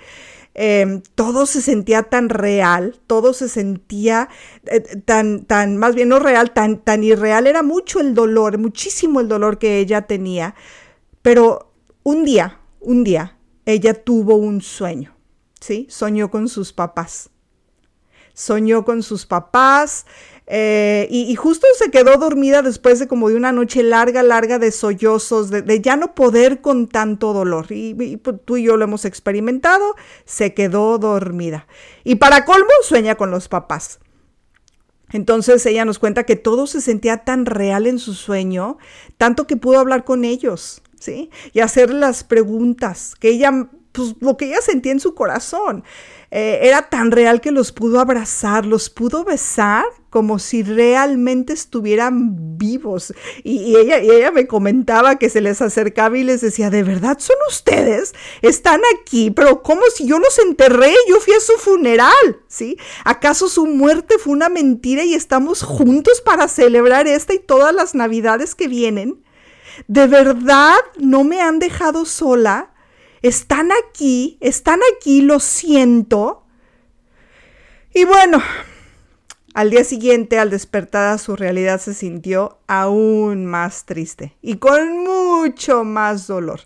Em, 0.55 1.03
todo 1.17 1.45
se 1.47 1.63
sentía 1.63 2.05
tan 2.05 2.29
real, 2.29 3.01
todo 3.09 3.33
se 3.33 3.49
sentía 3.49 4.29
eh, 4.67 4.83
tan, 5.05 5.47
tan, 5.47 5.79
más 5.79 5.97
bien 5.97 6.11
no 6.11 6.21
real, 6.21 6.53
tan, 6.53 6.79
tan 6.79 7.03
irreal, 7.03 7.49
era 7.49 7.65
mucho 7.65 7.99
el 7.99 8.15
dolor, 8.15 8.57
muchísimo 8.59 9.19
el 9.19 9.27
dolor 9.27 9.59
que 9.59 9.81
ella 9.81 10.03
tenía, 10.03 10.55
pero 11.23 11.73
un 12.05 12.25
día, 12.25 12.61
un 12.83 13.05
día 13.05 13.39
ella 13.65 13.95
tuvo 13.95 14.37
un 14.37 14.61
sueño, 14.61 15.17
¿sí? 15.61 15.87
Soñó 15.89 16.31
con 16.31 16.49
sus 16.49 16.73
papás. 16.73 17.31
Soñó 18.35 18.85
con 18.85 19.03
sus 19.03 19.27
papás 19.27 20.07
eh, 20.47 21.07
y, 21.11 21.35
justo 21.37 21.67
se 21.79 21.91
quedó 21.91 22.19
dormida 22.19 22.63
después 22.63 22.99
de 22.99 23.07
como 23.07 23.29
de 23.29 23.37
una 23.37 23.53
noche 23.53 23.83
larga, 23.83 24.23
larga 24.23 24.59
de 24.59 24.73
sollozos, 24.73 25.51
de, 25.51 25.81
ya 25.81 25.97
no 25.97 26.15
poder 26.15 26.61
con 26.61 26.89
tanto 26.89 27.33
dolor. 27.33 27.67
Y, 27.71 28.17
pues, 28.17 28.37
tú 28.45 28.57
y 28.57 28.65
yo 28.65 28.77
lo 28.77 28.85
hemos 28.85 29.05
experimentado, 29.05 29.95
se 30.25 30.53
quedó 30.53 30.99
dormida. 30.99 31.67
Y 32.05 32.17
para 32.17 32.45
colmo, 32.45 32.71
sueña 32.83 33.15
con 33.15 33.31
los 33.31 33.49
papás. 33.49 34.01
Entonces 35.13 35.65
ella 35.67 35.85
nos 35.85 35.99
cuenta 35.99 36.25
que 36.25 36.37
todo 36.37 36.67
se 36.67 36.81
sentía 36.81 37.19
tan 37.19 37.47
real 37.47 37.87
en 37.87 37.99
su 37.99 38.15
sueño, 38.15 38.79
tanto 39.19 39.47
que 39.47 39.57
pudo 39.57 39.79
hablar 39.79 40.05
con 40.05 40.25
ellos, 40.25 40.83
Y 41.53 41.61
hacer 41.61 41.93
las 41.93 42.25
preguntas, 42.25 43.15
que 43.19 43.31
ella, 43.31 43.69
pues 43.93 44.15
lo 44.21 44.37
que 44.37 44.47
ella 44.47 44.61
sentía 44.61 44.93
en 44.93 45.01
su 45.01 45.15
corazón. 45.15 45.85
Eh, 46.31 46.61
era 46.63 46.89
tan 46.89 47.11
real 47.11 47.43
que 47.43 47.51
los 47.51 47.73
pudo 47.73 48.01
abrazar, 48.01 48.65
los 48.65 48.89
pudo 48.89 49.23
besar 49.23 49.85
como 50.09 50.39
si 50.39 50.63
realmente 50.63 51.53
estuvieran 51.53 52.57
vivos. 52.57 53.13
Y, 53.45 53.77
ella, 53.77 53.99
ella 53.99 54.31
me 54.31 54.47
comentaba 54.47 55.17
que 55.17 55.29
se 55.29 55.43
les 55.43 55.61
acercaba 55.61 56.17
y 56.17 56.25
les 56.25 56.41
decía, 56.41 56.71
¿de 56.71 56.83
verdad 56.85 57.19
son 57.19 57.37
ustedes? 57.49 58.15
Están 58.41 58.81
aquí, 58.99 59.31
pero 59.31 59.63
como 59.63 59.83
si 59.95 60.07
yo 60.07 60.19
los 60.19 60.39
enterré, 60.39 60.95
yo 61.07 61.21
fui 61.21 61.35
a 61.35 61.41
su 61.41 61.53
funeral, 61.53 62.41
¿sí? 62.49 62.79
¿Acaso 63.05 63.49
su 63.49 63.67
muerte 63.67 64.17
fue 64.19 64.33
una 64.33 64.49
mentira 64.49 65.05
y 65.05 65.13
estamos 65.13 65.63
juntos 65.63 66.23
para 66.23 66.49
celebrar 66.49 67.07
esta 67.07 67.35
y 67.35 67.39
todas 67.39 67.75
las 67.75 67.95
navidades 67.95 68.55
que 68.55 68.69
vienen? 68.69 69.23
¿De 69.89 70.07
verdad 70.07 70.77
no 70.99 71.25
me 71.25 71.41
han 71.41 71.59
dejado 71.59 72.05
sola? 72.05 72.73
están 73.23 73.71
aquí, 73.73 74.37
están 74.41 74.81
aquí, 74.95 75.23
lo 75.23 75.41
siento. 75.41 76.45
Y 77.95 78.05
bueno, 78.05 78.43
al 79.55 79.71
día 79.71 79.85
siguiente, 79.85 80.39
al 80.39 80.51
despertar 80.51 81.15
a 81.15 81.19
su 81.19 81.37
realidad, 81.37 81.81
se 81.81 81.95
sintió 81.95 82.59
aún 82.67 83.47
más 83.47 83.87
triste 83.87 84.37
y 84.43 84.57
con 84.57 85.05
mucho 85.05 85.85
más 85.85 86.27
dolor. 86.27 86.61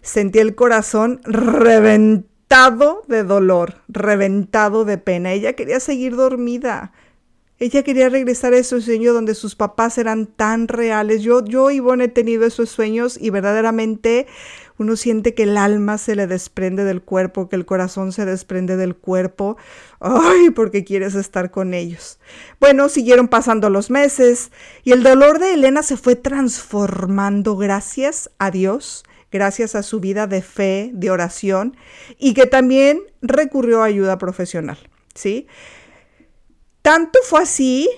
Sentí 0.00 0.38
el 0.38 0.54
corazón 0.54 1.20
reventado 1.24 3.04
de 3.06 3.22
dolor, 3.22 3.82
reventado 3.88 4.84
de 4.84 4.98
pena. 4.98 5.32
Ella 5.32 5.52
quería 5.52 5.78
seguir 5.78 6.16
dormida. 6.16 6.92
Ella 7.58 7.84
quería 7.84 8.08
regresar 8.08 8.54
a 8.54 8.58
ese 8.58 8.80
sueño 8.80 9.12
donde 9.12 9.34
sus 9.34 9.54
papás 9.54 9.96
eran 9.98 10.26
tan 10.26 10.66
reales. 10.66 11.22
Yo, 11.22 11.44
yo, 11.44 11.70
Ivonne, 11.70 12.04
he 12.04 12.08
tenido 12.08 12.44
esos 12.44 12.70
sueños 12.70 13.16
y 13.20 13.30
verdaderamente 13.30 14.26
uno 14.78 14.96
siente 14.96 15.34
que 15.34 15.44
el 15.44 15.56
alma 15.56 15.96
se 15.96 16.16
le 16.16 16.26
desprende 16.26 16.84
del 16.84 17.02
cuerpo, 17.02 17.48
que 17.48 17.56
el 17.56 17.64
corazón 17.64 18.12
se 18.12 18.24
desprende 18.24 18.76
del 18.76 18.96
cuerpo. 18.96 19.56
Ay, 20.00 20.50
porque 20.50 20.82
quieres 20.82 21.14
estar 21.14 21.50
con 21.50 21.72
ellos. 21.72 22.18
Bueno, 22.58 22.88
siguieron 22.88 23.28
pasando 23.28 23.70
los 23.70 23.90
meses 23.90 24.50
y 24.82 24.92
el 24.92 25.02
dolor 25.04 25.38
de 25.38 25.54
Elena 25.54 25.82
se 25.82 25.96
fue 25.96 26.16
transformando 26.16 27.56
gracias 27.56 28.30
a 28.38 28.50
Dios, 28.50 29.04
gracias 29.30 29.74
a 29.76 29.82
su 29.82 30.00
vida 30.00 30.26
de 30.26 30.42
fe, 30.42 30.90
de 30.94 31.10
oración 31.10 31.76
y 32.18 32.34
que 32.34 32.46
también 32.46 33.02
recurrió 33.20 33.82
a 33.82 33.86
ayuda 33.86 34.18
profesional, 34.18 34.78
¿sí? 35.14 35.46
Tanto 36.82 37.20
fue 37.24 37.42
así 37.42 37.88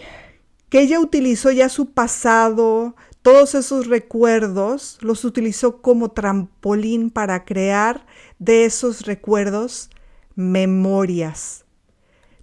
que 0.68 0.80
ella 0.80 1.00
utilizó 1.00 1.50
ya 1.50 1.68
su 1.68 1.92
pasado, 1.92 2.94
todos 3.22 3.54
esos 3.54 3.86
recuerdos, 3.86 4.98
los 5.00 5.24
utilizó 5.24 5.80
como 5.80 6.10
trampolín 6.10 7.08
para 7.08 7.46
crear 7.46 8.04
de 8.38 8.66
esos 8.66 9.06
recuerdos 9.06 9.88
memorias, 10.34 11.64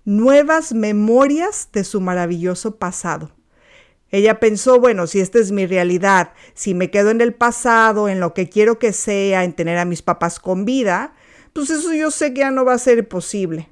nuevas 0.05 0.74
memorias 0.74 1.69
de 1.71 1.83
su 1.83 2.01
maravilloso 2.01 2.77
pasado. 2.77 3.31
Ella 4.10 4.39
pensó, 4.39 4.79
bueno, 4.79 5.05
si 5.07 5.19
esta 5.19 5.38
es 5.38 5.51
mi 5.51 5.67
realidad, 5.67 6.33
si 6.53 6.74
me 6.74 6.89
quedo 6.89 7.12
en 7.12 7.21
el 7.21 7.33
pasado, 7.33 8.10
en 8.10 8.19
lo 8.19 8.33
que 8.33 8.50
quiero 8.50 8.79
que 8.79 8.91
sea, 8.91 9.43
en 9.43 9.53
tener 9.53 9.77
a 9.77 9.86
mis 9.86 10.01
papás 10.01 10.39
con 10.39 10.65
vida, 10.65 11.13
pues 11.53 11.69
eso 11.69 11.93
yo 11.93 12.10
sé 12.10 12.33
que 12.33 12.39
ya 12.39 12.51
no 12.51 12.65
va 12.65 12.74
a 12.74 12.79
ser 12.79 13.07
posible. 13.07 13.71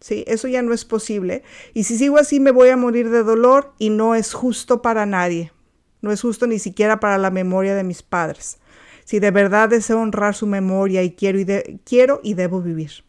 ¿Sí? 0.00 0.24
Eso 0.26 0.48
ya 0.48 0.62
no 0.62 0.72
es 0.72 0.84
posible. 0.84 1.42
Y 1.74 1.84
si 1.84 1.96
sigo 1.98 2.18
así 2.18 2.40
me 2.40 2.50
voy 2.50 2.68
a 2.68 2.76
morir 2.76 3.10
de 3.10 3.22
dolor 3.22 3.74
y 3.78 3.90
no 3.90 4.14
es 4.14 4.32
justo 4.32 4.82
para 4.82 5.06
nadie. 5.06 5.52
No 6.00 6.12
es 6.12 6.20
justo 6.20 6.46
ni 6.46 6.58
siquiera 6.58 7.00
para 7.00 7.18
la 7.18 7.30
memoria 7.30 7.74
de 7.74 7.84
mis 7.84 8.02
padres. 8.02 8.58
Si 9.04 9.18
de 9.18 9.30
verdad 9.30 9.68
deseo 9.68 10.00
honrar 10.00 10.34
su 10.34 10.46
memoria 10.46 11.02
y 11.02 11.12
quiero 11.12 11.38
y, 11.38 11.46
quiero 11.84 12.20
y 12.22 12.34
debo 12.34 12.60
vivir. 12.60 13.04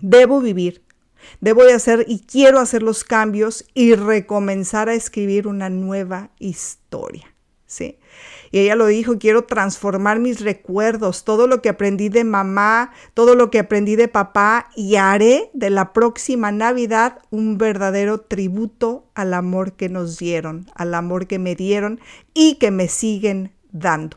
Debo 0.00 0.40
vivir. 0.40 0.82
Debo 1.40 1.64
de 1.64 1.74
hacer 1.74 2.04
y 2.08 2.20
quiero 2.20 2.58
hacer 2.58 2.82
los 2.82 3.04
cambios 3.04 3.66
y 3.74 3.94
recomenzar 3.94 4.88
a 4.88 4.94
escribir 4.94 5.46
una 5.46 5.68
nueva 5.68 6.30
historia. 6.38 7.34
¿sí? 7.66 7.98
Y 8.52 8.58
ella 8.58 8.74
lo 8.74 8.86
dijo, 8.86 9.18
quiero 9.18 9.44
transformar 9.44 10.18
mis 10.18 10.40
recuerdos, 10.40 11.24
todo 11.24 11.46
lo 11.46 11.62
que 11.62 11.68
aprendí 11.68 12.08
de 12.08 12.24
mamá, 12.24 12.92
todo 13.14 13.34
lo 13.34 13.50
que 13.50 13.60
aprendí 13.60 13.94
de 13.94 14.08
papá 14.08 14.70
y 14.74 14.96
haré 14.96 15.50
de 15.54 15.70
la 15.70 15.92
próxima 15.92 16.50
Navidad 16.50 17.18
un 17.30 17.58
verdadero 17.58 18.20
tributo 18.20 19.06
al 19.14 19.34
amor 19.34 19.74
que 19.74 19.88
nos 19.88 20.18
dieron, 20.18 20.66
al 20.74 20.94
amor 20.94 21.28
que 21.28 21.38
me 21.38 21.54
dieron 21.54 22.00
y 22.34 22.56
que 22.56 22.70
me 22.70 22.88
siguen 22.88 23.52
dando. 23.70 24.16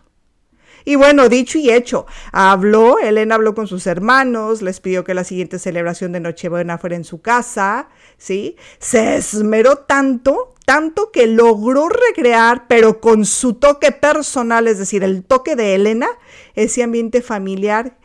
Y 0.86 0.96
bueno, 0.96 1.30
dicho 1.30 1.58
y 1.58 1.70
hecho, 1.70 2.06
habló, 2.32 3.00
Elena 3.00 3.36
habló 3.36 3.56
con 3.56 3.68
sus 3.68 3.88
hermanos, 3.88 4.62
les 4.62 4.80
pidió 4.80 5.04
que 5.04 5.14
la 5.14 5.24
siguiente 5.24 5.60
celebración 5.60 6.12
de 6.12 6.20
Nochebuena 6.20 6.78
fuera 6.78 6.96
en 6.96 7.06
su 7.06 7.22
casa, 7.22 7.88
¿sí? 8.18 8.58
Se 8.80 9.16
esmeró 9.16 9.78
tanto, 9.78 10.54
tanto 10.66 11.12
que 11.12 11.28
logró 11.28 11.88
recrear, 11.90 12.66
pero 12.68 13.00
con 13.00 13.26
su 13.26 13.54
toque 13.54 13.92
personal, 13.92 14.68
es 14.68 14.78
decir, 14.78 15.04
el 15.04 15.24
toque 15.24 15.56
de 15.56 15.76
Elena, 15.76 16.08
ese 16.56 16.84
ambiente 16.84 17.22
familiar 17.22 17.98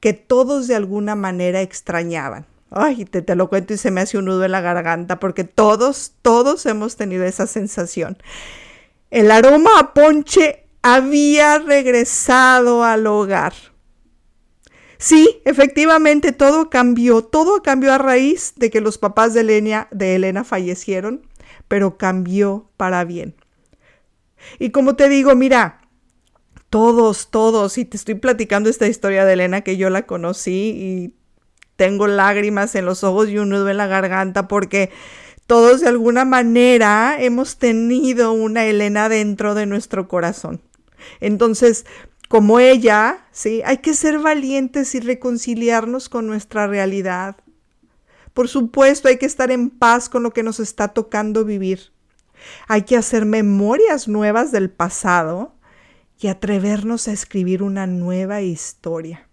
que 0.00 0.14
todos 0.14 0.66
de 0.66 0.74
alguna 0.74 1.14
manera 1.14 1.60
extrañaban. 1.60 2.46
Ay, 2.70 3.04
te, 3.04 3.20
te, 3.20 3.34
lo 3.36 3.50
cuento 3.50 3.74
y 3.74 3.76
se 3.76 3.90
me 3.90 4.00
hace 4.00 4.16
un 4.16 4.24
nudo 4.24 4.44
en 4.44 4.52
la 4.52 4.62
garganta 4.62 5.20
porque 5.20 5.44
todos, 5.44 6.12
todos 6.22 6.64
hemos 6.64 6.96
tenido 6.96 7.24
esa 7.24 7.46
sensación. 7.46 8.16
El 9.10 9.30
aroma 9.30 9.78
a 9.78 9.92
ponche 9.92 10.61
había 10.82 11.58
regresado 11.58 12.84
al 12.84 13.06
hogar. 13.06 13.54
Sí, 14.98 15.40
efectivamente 15.44 16.32
todo 16.32 16.70
cambió, 16.70 17.22
todo 17.22 17.62
cambió 17.62 17.92
a 17.92 17.98
raíz 17.98 18.52
de 18.56 18.70
que 18.70 18.80
los 18.80 18.98
papás 18.98 19.34
de 19.34 19.40
Elena, 19.40 19.88
de 19.90 20.14
Elena 20.14 20.44
fallecieron, 20.44 21.26
pero 21.66 21.96
cambió 21.98 22.70
para 22.76 23.04
bien. 23.04 23.34
Y 24.58 24.70
como 24.70 24.94
te 24.94 25.08
digo, 25.08 25.34
mira, 25.34 25.80
todos, 26.70 27.30
todos, 27.30 27.78
y 27.78 27.84
te 27.84 27.96
estoy 27.96 28.14
platicando 28.14 28.70
esta 28.70 28.86
historia 28.86 29.24
de 29.24 29.32
Elena 29.34 29.62
que 29.62 29.76
yo 29.76 29.90
la 29.90 30.06
conocí 30.06 30.70
y 30.70 31.14
tengo 31.76 32.06
lágrimas 32.06 32.74
en 32.74 32.86
los 32.86 33.02
ojos 33.02 33.28
y 33.28 33.38
un 33.38 33.48
nudo 33.48 33.68
en 33.68 33.76
la 33.76 33.86
garganta 33.88 34.46
porque 34.46 34.90
todos 35.46 35.80
de 35.80 35.88
alguna 35.88 36.24
manera 36.24 37.16
hemos 37.18 37.56
tenido 37.56 38.32
una 38.32 38.64
Elena 38.64 39.08
dentro 39.08 39.54
de 39.54 39.66
nuestro 39.66 40.06
corazón. 40.06 40.60
Entonces, 41.20 41.86
como 42.28 42.60
ella, 42.60 43.26
¿sí? 43.30 43.60
Hay 43.64 43.78
que 43.78 43.94
ser 43.94 44.18
valientes 44.18 44.94
y 44.94 45.00
reconciliarnos 45.00 46.08
con 46.08 46.26
nuestra 46.26 46.66
realidad. 46.66 47.36
Por 48.32 48.48
supuesto, 48.48 49.08
hay 49.08 49.18
que 49.18 49.26
estar 49.26 49.50
en 49.50 49.68
paz 49.68 50.08
con 50.08 50.22
lo 50.22 50.30
que 50.32 50.42
nos 50.42 50.58
está 50.58 50.88
tocando 50.88 51.44
vivir. 51.44 51.92
Hay 52.68 52.82
que 52.82 52.96
hacer 52.96 53.26
memorias 53.26 54.08
nuevas 54.08 54.50
del 54.50 54.70
pasado 54.70 55.54
y 56.18 56.28
atrevernos 56.28 57.08
a 57.08 57.12
escribir 57.12 57.62
una 57.62 57.86
nueva 57.86 58.40
historia. 58.40 59.28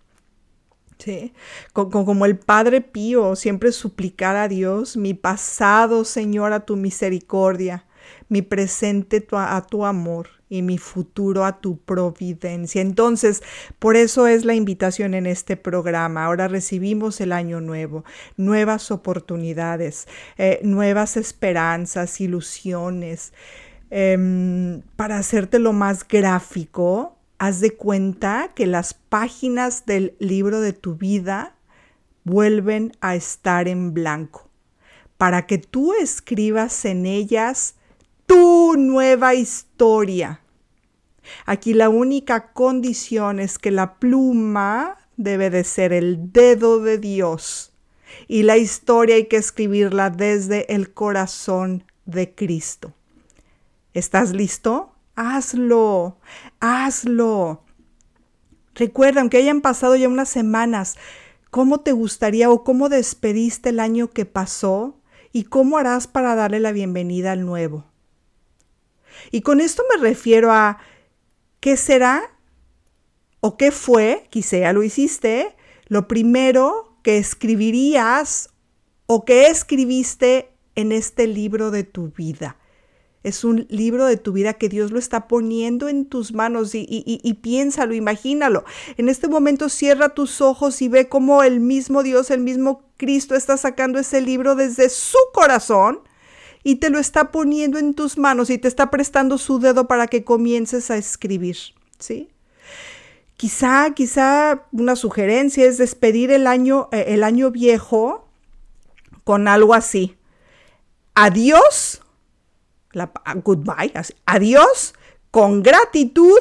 ¿Sí? 0.97 1.33
Como 1.71 2.25
el 2.25 2.37
Padre 2.37 2.81
Pío, 2.81 3.37
siempre 3.37 3.71
suplicar 3.71 4.35
a 4.35 4.49
Dios, 4.49 4.97
mi 4.97 5.13
pasado, 5.13 6.03
Señor, 6.03 6.51
a 6.51 6.65
tu 6.65 6.75
misericordia, 6.75 7.85
mi 8.29 8.41
presente 8.41 9.25
a 9.31 9.65
tu 9.69 9.85
amor 9.85 10.29
y 10.49 10.61
mi 10.61 10.77
futuro 10.77 11.45
a 11.45 11.59
tu 11.59 11.77
providencia. 11.77 12.81
Entonces, 12.81 13.43
por 13.77 13.95
eso 13.95 14.27
es 14.27 14.45
la 14.45 14.55
invitación 14.55 15.13
en 15.13 15.27
este 15.27 15.57
programa. 15.57 16.25
Ahora 16.25 16.47
recibimos 16.47 17.21
el 17.21 17.31
año 17.31 17.61
nuevo, 17.61 18.03
nuevas 18.37 18.91
oportunidades, 18.91 20.07
eh, 20.37 20.59
nuevas 20.63 21.17
esperanzas, 21.17 22.19
ilusiones. 22.19 23.33
Em, 23.91 24.81
para 24.95 25.17
hacerte 25.17 25.59
lo 25.59 25.73
más 25.73 26.07
gráfico, 26.07 27.15
haz 27.37 27.59
de 27.59 27.75
cuenta 27.75 28.51
que 28.55 28.67
las 28.67 28.93
páginas 28.93 29.85
del 29.85 30.15
libro 30.19 30.61
de 30.61 30.73
tu 30.73 30.95
vida 30.95 31.55
vuelven 32.23 32.91
a 33.01 33.15
estar 33.15 33.67
en 33.67 33.93
blanco, 33.93 34.49
para 35.17 35.47
que 35.47 35.57
tú 35.57 35.93
escribas 35.93 36.85
en 36.85 37.05
ellas 37.05 37.75
tu 38.29 38.75
nueva 38.77 39.33
historia. 39.33 40.41
Aquí 41.47 41.73
la 41.73 41.89
única 41.89 42.53
condición 42.53 43.39
es 43.39 43.57
que 43.57 43.71
la 43.71 43.95
pluma 43.95 44.97
debe 45.17 45.49
de 45.49 45.63
ser 45.63 45.93
el 45.93 46.31
dedo 46.31 46.79
de 46.79 46.99
Dios 46.99 47.73
y 48.27 48.43
la 48.43 48.57
historia 48.57 49.15
hay 49.15 49.25
que 49.25 49.37
escribirla 49.37 50.11
desde 50.11 50.73
el 50.73 50.93
corazón 50.93 51.83
de 52.05 52.33
Cristo. 52.35 52.93
¿Estás 53.95 54.31
listo? 54.31 54.93
Hazlo, 55.15 56.17
hazlo. 56.59 57.63
Recuerda, 58.75 59.21
aunque 59.21 59.37
hayan 59.37 59.61
pasado 59.61 59.95
ya 59.95 60.07
unas 60.07 60.29
semanas, 60.29 60.97
¿cómo 61.49 61.79
te 61.79 61.93
gustaría 61.93 62.51
o 62.51 62.63
cómo 62.63 62.89
despediste 62.89 63.69
el 63.69 63.79
año 63.79 64.11
que 64.11 64.25
pasó 64.25 64.99
y 65.33 65.45
cómo 65.45 65.79
harás 65.79 66.05
para 66.05 66.35
darle 66.35 66.59
la 66.59 66.71
bienvenida 66.71 67.31
al 67.31 67.43
nuevo? 67.43 67.88
Y 69.31 69.41
con 69.41 69.59
esto 69.59 69.83
me 69.93 70.01
refiero 70.01 70.51
a 70.51 70.79
qué 71.59 71.77
será 71.77 72.31
o 73.41 73.57
qué 73.57 73.71
fue, 73.71 74.27
quizá 74.29 74.57
ya 74.57 74.73
lo 74.73 74.83
hiciste, 74.83 75.55
lo 75.87 76.07
primero 76.07 76.97
que 77.03 77.17
escribirías 77.17 78.49
o 79.05 79.25
que 79.25 79.47
escribiste 79.47 80.51
en 80.75 80.91
este 80.91 81.27
libro 81.27 81.71
de 81.71 81.83
tu 81.83 82.09
vida. 82.09 82.57
Es 83.21 83.43
un 83.43 83.65
libro 83.69 84.05
de 84.05 84.15
tu 84.15 84.31
vida 84.31 84.53
que 84.53 84.69
Dios 84.69 84.91
lo 84.91 84.99
está 84.99 85.27
poniendo 85.27 85.89
en 85.89 86.05
tus 86.05 86.33
manos 86.33 86.73
y, 86.73 86.85
y, 86.87 87.33
piénsalo, 87.33 87.93
imagínalo. 87.93 88.63
En 88.95 89.09
este 89.09 89.27
momento 89.27 89.67
cierra 89.67 90.09
tus 90.09 90.39
ojos 90.39 90.81
y 90.81 90.87
ve 90.87 91.09
cómo 91.09 91.43
el 91.43 91.59
mismo 91.59 92.01
Dios, 92.01 92.31
el 92.31 92.39
mismo 92.39 92.83
Cristo 92.95 93.35
está 93.35 93.57
sacando 93.57 93.99
ese 93.99 94.21
libro 94.21 94.55
desde 94.55 94.87
su 94.89 95.17
corazón 95.33 95.99
y 96.63 96.75
te 96.75 96.89
lo 96.89 96.99
está 96.99 97.31
poniendo 97.31 97.77
en 97.77 97.93
tus 97.93 98.17
manos 98.17 98.49
y 98.49 98.57
te 98.57 98.67
está 98.67 98.89
prestando 98.89 99.37
su 99.37 99.59
dedo 99.59 99.87
para 99.87 100.07
que 100.07 100.23
comiences 100.23 100.91
a 100.91 100.97
escribir, 100.97 101.57
¿sí? 101.99 102.29
Quizá, 103.37 103.93
quizá 103.95 104.65
una 104.71 104.95
sugerencia 104.95 105.65
es 105.65 105.77
despedir 105.77 106.31
el 106.31 106.45
año, 106.45 106.89
eh, 106.91 107.05
el 107.07 107.23
año 107.23 107.51
viejo 107.51 108.27
con 109.23 109.47
algo 109.47 109.73
así. 109.73 110.17
Adiós 111.15 112.01
la, 112.91 113.11
goodbye, 113.43 113.93
adiós, 114.25 114.93
con 115.31 115.61
gratitud 115.63 116.39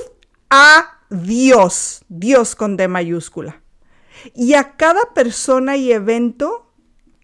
a 0.51 1.01
Dios, 1.11 2.05
Dios 2.09 2.55
con 2.55 2.77
D 2.77 2.89
mayúscula. 2.89 3.63
Y 4.35 4.55
a 4.55 4.77
cada 4.77 5.15
persona 5.15 5.77
y 5.77 5.93
evento 5.93 6.73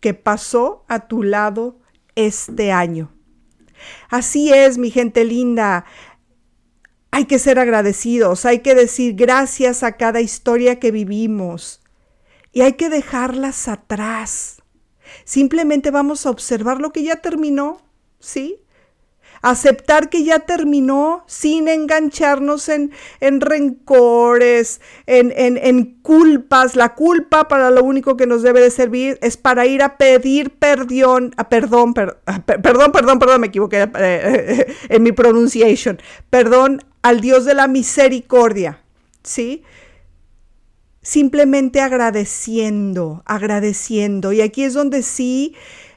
que 0.01 0.15
pasó 0.15 0.85
a 0.89 1.09
tu 1.09 1.23
lado 1.23 1.79
este 2.15 2.73
año. 2.73 3.13
Así 4.09 4.53
es, 4.53 4.79
mi 4.79 4.91
gente 4.91 5.25
linda. 5.25 5.85
Hay 7.11 7.27
que 7.27 7.39
ser 7.39 7.59
agradecidos, 7.59 8.45
hay 8.45 8.61
que 8.61 8.75
decir 8.75 9.15
gracias 9.15 9.83
a 9.83 9.97
cada 9.97 10.21
historia 10.21 10.81
que 10.81 10.91
vivimos 10.91 11.81
y 12.53 12.63
hay 12.63 12.73
que 12.75 12.89
dejarlas 12.89 13.69
atrás. 13.69 14.63
Simplemente 15.25 15.91
vamos 15.91 16.27
a 16.27 16.31
observar 16.31 16.81
lo 16.81 16.93
que 16.93 17.05
ya 17.05 17.17
terminó, 17.17 17.83
¿sí? 18.19 18.64
Aceptar 19.45 20.09
que 20.09 20.25
ya 20.25 20.41
terminó 20.41 21.23
sin 21.27 21.69
engancharnos 21.69 22.71
en, 22.71 22.93
en 23.21 23.43
rencores, 23.43 24.81
en, 25.07 25.33
en, 25.37 26.01
culpas. 26.01 26.77
La 26.77 26.95
culpa 26.95 27.47
para 27.47 27.71
lo 27.71 27.85
único 27.85 28.17
que 28.17 28.27
nos 28.27 28.43
debe 28.43 28.63
de 28.63 28.71
servir 28.71 29.19
es 29.21 29.37
para 29.37 29.67
ir 29.67 29.83
a 29.83 29.99
pedir 29.99 30.51
perdón, 30.51 31.35
a 31.37 31.51
perdón, 31.51 31.93
perdón, 31.93 32.93
perdón, 32.93 33.19
perdón, 33.19 33.41
me 33.43 33.49
equivoqué 33.49 33.83
eh, 33.83 33.91
eh, 33.99 34.67
en 34.89 35.03
mi 35.03 35.13
pronunciation, 35.13 36.01
perdón 36.31 36.83
al 37.03 37.21
Dios 37.21 37.45
de 37.45 37.53
la 37.53 37.69
misericordia, 37.69 38.81
¿sí? 39.23 39.63
Simplemente 41.03 41.83
agradeciendo, 41.83 43.23
agradeciendo. 43.27 44.33
Y 44.33 44.41
aquí 44.41 44.65
es 44.65 44.73
donde 44.73 45.03
sí 45.03 45.55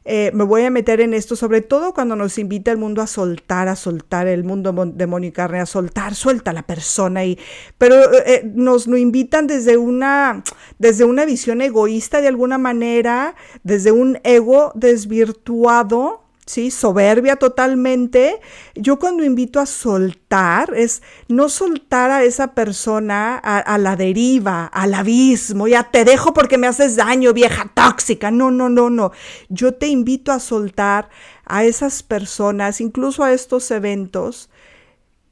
eh, 0.09 0.31
me 0.33 0.45
voy 0.45 0.63
a 0.63 0.69
meter 0.69 1.01
en 1.01 1.13
esto, 1.13 1.35
sobre 1.35 1.61
todo 1.61 1.93
cuando 1.93 2.15
nos 2.15 2.37
invita 2.37 2.71
el 2.71 2.77
mundo 2.77 3.01
a 3.01 3.07
soltar, 3.07 3.67
a 3.67 3.75
soltar 3.75 4.27
el 4.27 4.45
mundo 4.45 4.73
demonio 4.93 5.29
y 5.29 5.31
carne, 5.33 5.59
a 5.59 5.65
soltar, 5.65 6.15
suelta 6.15 6.53
la 6.53 6.63
persona. 6.63 7.25
Y, 7.25 7.37
pero 7.77 7.95
eh, 8.25 8.49
nos 8.55 8.87
lo 8.87 8.95
invitan 8.95 9.47
desde 9.47 9.75
una, 9.75 10.43
desde 10.79 11.03
una 11.03 11.25
visión 11.25 11.61
egoísta 11.61 12.21
de 12.21 12.29
alguna 12.29 12.57
manera, 12.57 13.35
desde 13.63 13.91
un 13.91 14.19
ego 14.23 14.71
desvirtuado, 14.75 16.26
¿sí? 16.47 16.71
Soberbia 16.71 17.35
totalmente. 17.35 18.39
Yo 18.73 18.97
cuando 18.97 19.23
invito 19.23 19.59
a 19.59 19.65
soltar 19.65 20.73
es 20.75 21.03
no 21.27 21.49
soltar 21.49 22.09
a 22.09 22.23
esa 22.23 22.53
persona 22.53 23.37
a, 23.37 23.77
la 23.77 23.95
deriva, 23.95 24.65
al 24.65 24.93
abismo, 24.93 25.67
ya 25.67 25.83
te 25.91 26.05
dejo 26.05 26.33
porque 26.33 26.57
me 26.57 26.67
haces 26.67 26.95
daño, 26.95 27.33
vieja 27.33 27.69
tóxica. 27.73 28.31
No, 28.31 28.49
no, 28.49 28.69
no, 28.69 28.89
no. 28.89 29.11
Yo 29.49 29.73
te 29.73 29.87
invito 29.87 30.31
a 30.31 30.39
soltar 30.39 31.09
a 31.45 31.63
esas 31.63 32.01
personas, 32.01 32.81
incluso 32.81 33.23
a 33.23 33.33
estos 33.33 33.69
eventos, 33.71 34.49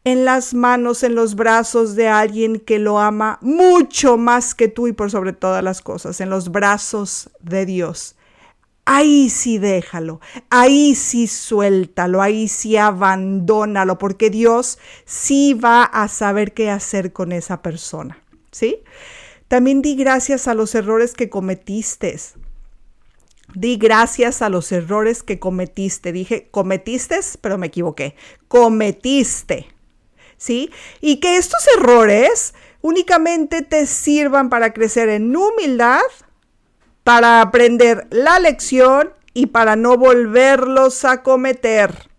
en 0.03 0.23
las 0.23 0.53
manos, 0.53 1.01
en 1.01 1.15
los 1.15 1.35
brazos 1.35 1.95
de 1.95 2.07
alguien 2.07 2.59
que 2.59 2.77
lo 2.77 2.99
ama 2.99 3.39
mucho 3.41 4.17
más 4.17 4.53
que 4.53 4.67
tú 4.67 4.87
y 4.87 4.93
por 4.93 5.09
sobre 5.09 5.33
todas 5.33 5.63
las 5.63 5.81
cosas, 5.81 6.21
en 6.21 6.29
los 6.29 6.51
brazos 6.51 7.31
de 7.41 7.65
Dios 7.65 8.14
ahí 8.85 9.29
sí 9.29 9.57
déjalo, 9.57 10.21
ahí 10.49 10.95
sí 10.95 11.27
suéltalo, 11.27 12.21
ahí 12.21 12.47
sí 12.47 12.77
abandónalo, 12.77 13.97
porque 13.97 14.29
Dios 14.29 14.77
sí 15.05 15.53
va 15.53 15.83
a 15.83 16.07
saber 16.07 16.53
qué 16.53 16.69
hacer 16.69 17.11
con 17.11 17.31
esa 17.31 17.61
persona, 17.61 18.19
¿sí? 18.51 18.83
También 19.47 19.81
di 19.81 19.95
gracias 19.95 20.47
a 20.47 20.53
los 20.53 20.73
errores 20.75 21.13
que 21.13 21.29
cometiste. 21.29 22.17
Di 23.53 23.77
gracias 23.77 24.41
a 24.41 24.49
los 24.49 24.71
errores 24.71 25.23
que 25.23 25.39
cometiste. 25.39 26.11
Dije 26.11 26.47
cometiste, 26.49 27.19
pero 27.41 27.57
me 27.57 27.67
equivoqué. 27.67 28.15
Cometiste. 28.47 29.67
¿Sí? 30.37 30.71
Y 30.99 31.17
que 31.17 31.37
estos 31.37 31.65
errores 31.77 32.53
únicamente 32.81 33.61
te 33.61 33.85
sirvan 33.85 34.49
para 34.49 34.73
crecer 34.73 35.09
en 35.09 35.35
humildad, 35.35 36.01
para 37.05 37.39
aprender 37.39 38.07
la 38.09 38.39
lección 38.39 39.13
y 39.35 39.45
para 39.45 39.75
no 39.75 39.95
volverlos 39.95 41.05
a 41.05 41.21
cometer. 41.21 42.09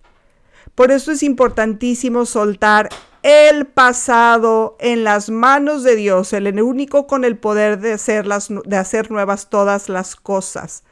Por 0.77 0.93
eso 0.93 1.11
es 1.11 1.25
importantísimo 1.25 2.25
soltar 2.25 2.89
el 3.25 3.67
pasado 3.67 4.77
en 4.79 5.03
las 5.03 5.29
manos 5.29 5.83
de 5.83 5.97
Dios, 5.97 6.33
el 6.33 6.63
único 6.63 7.09
con 7.09 7.25
el 7.25 7.37
poder 7.37 7.81
de, 7.81 7.97
de 7.97 8.77
hacer 8.77 9.11
nuevas 9.11 9.51
todas 9.51 9.89
las 9.89 10.15
cosas. 10.15 10.85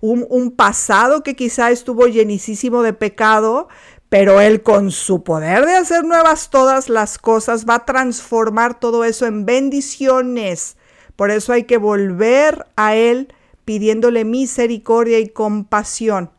Un, 0.00 0.24
un 0.30 0.50
pasado 0.50 1.22
que 1.22 1.36
quizá 1.36 1.70
estuvo 1.70 2.06
llenísimo 2.06 2.82
de 2.82 2.94
pecado, 2.94 3.68
pero 4.08 4.40
Él 4.40 4.62
con 4.62 4.90
su 4.90 5.22
poder 5.22 5.66
de 5.66 5.76
hacer 5.76 6.04
nuevas 6.04 6.48
todas 6.48 6.88
las 6.88 7.18
cosas 7.18 7.66
va 7.68 7.74
a 7.74 7.84
transformar 7.84 8.80
todo 8.80 9.04
eso 9.04 9.26
en 9.26 9.44
bendiciones 9.44 10.78
por 11.16 11.30
eso 11.30 11.52
hay 11.52 11.64
que 11.64 11.78
volver 11.78 12.66
a 12.76 12.96
Él 12.96 13.32
pidiéndole 13.64 14.24
misericordia 14.24 15.18
y 15.18 15.28
compasión. 15.28 16.30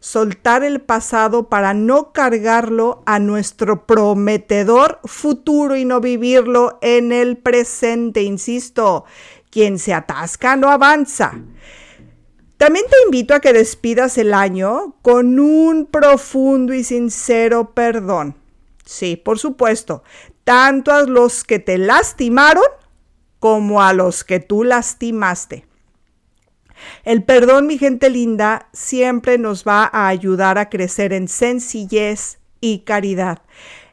Soltar 0.00 0.64
el 0.64 0.80
pasado 0.80 1.48
para 1.48 1.72
no 1.72 2.12
cargarlo 2.12 3.02
a 3.06 3.18
nuestro 3.18 3.86
prometedor 3.86 5.00
futuro 5.04 5.76
y 5.76 5.84
no 5.84 6.00
vivirlo 6.00 6.78
en 6.82 7.10
el 7.10 7.36
presente. 7.38 8.22
Insisto, 8.22 9.04
quien 9.50 9.78
se 9.78 9.94
atasca 9.94 10.56
no 10.56 10.68
avanza. 10.68 11.32
También 12.58 12.86
te 12.90 12.96
invito 13.04 13.34
a 13.34 13.40
que 13.40 13.52
despidas 13.52 14.18
el 14.18 14.34
año 14.34 14.96
con 15.02 15.38
un 15.38 15.86
profundo 15.86 16.74
y 16.74 16.82
sincero 16.82 17.72
perdón. 17.72 18.34
Sí, 18.84 19.16
por 19.16 19.38
supuesto, 19.38 20.02
tanto 20.44 20.92
a 20.92 21.02
los 21.02 21.44
que 21.44 21.60
te 21.60 21.78
lastimaron 21.78 22.64
como 23.38 23.82
a 23.82 23.92
los 23.92 24.24
que 24.24 24.40
tú 24.40 24.64
lastimaste. 24.64 25.66
El 27.04 27.24
perdón, 27.24 27.66
mi 27.66 27.78
gente 27.78 28.10
linda, 28.10 28.68
siempre 28.72 29.38
nos 29.38 29.64
va 29.64 29.88
a 29.92 30.08
ayudar 30.08 30.58
a 30.58 30.68
crecer 30.68 31.12
en 31.12 31.28
sencillez 31.28 32.38
y 32.60 32.80
caridad. 32.80 33.42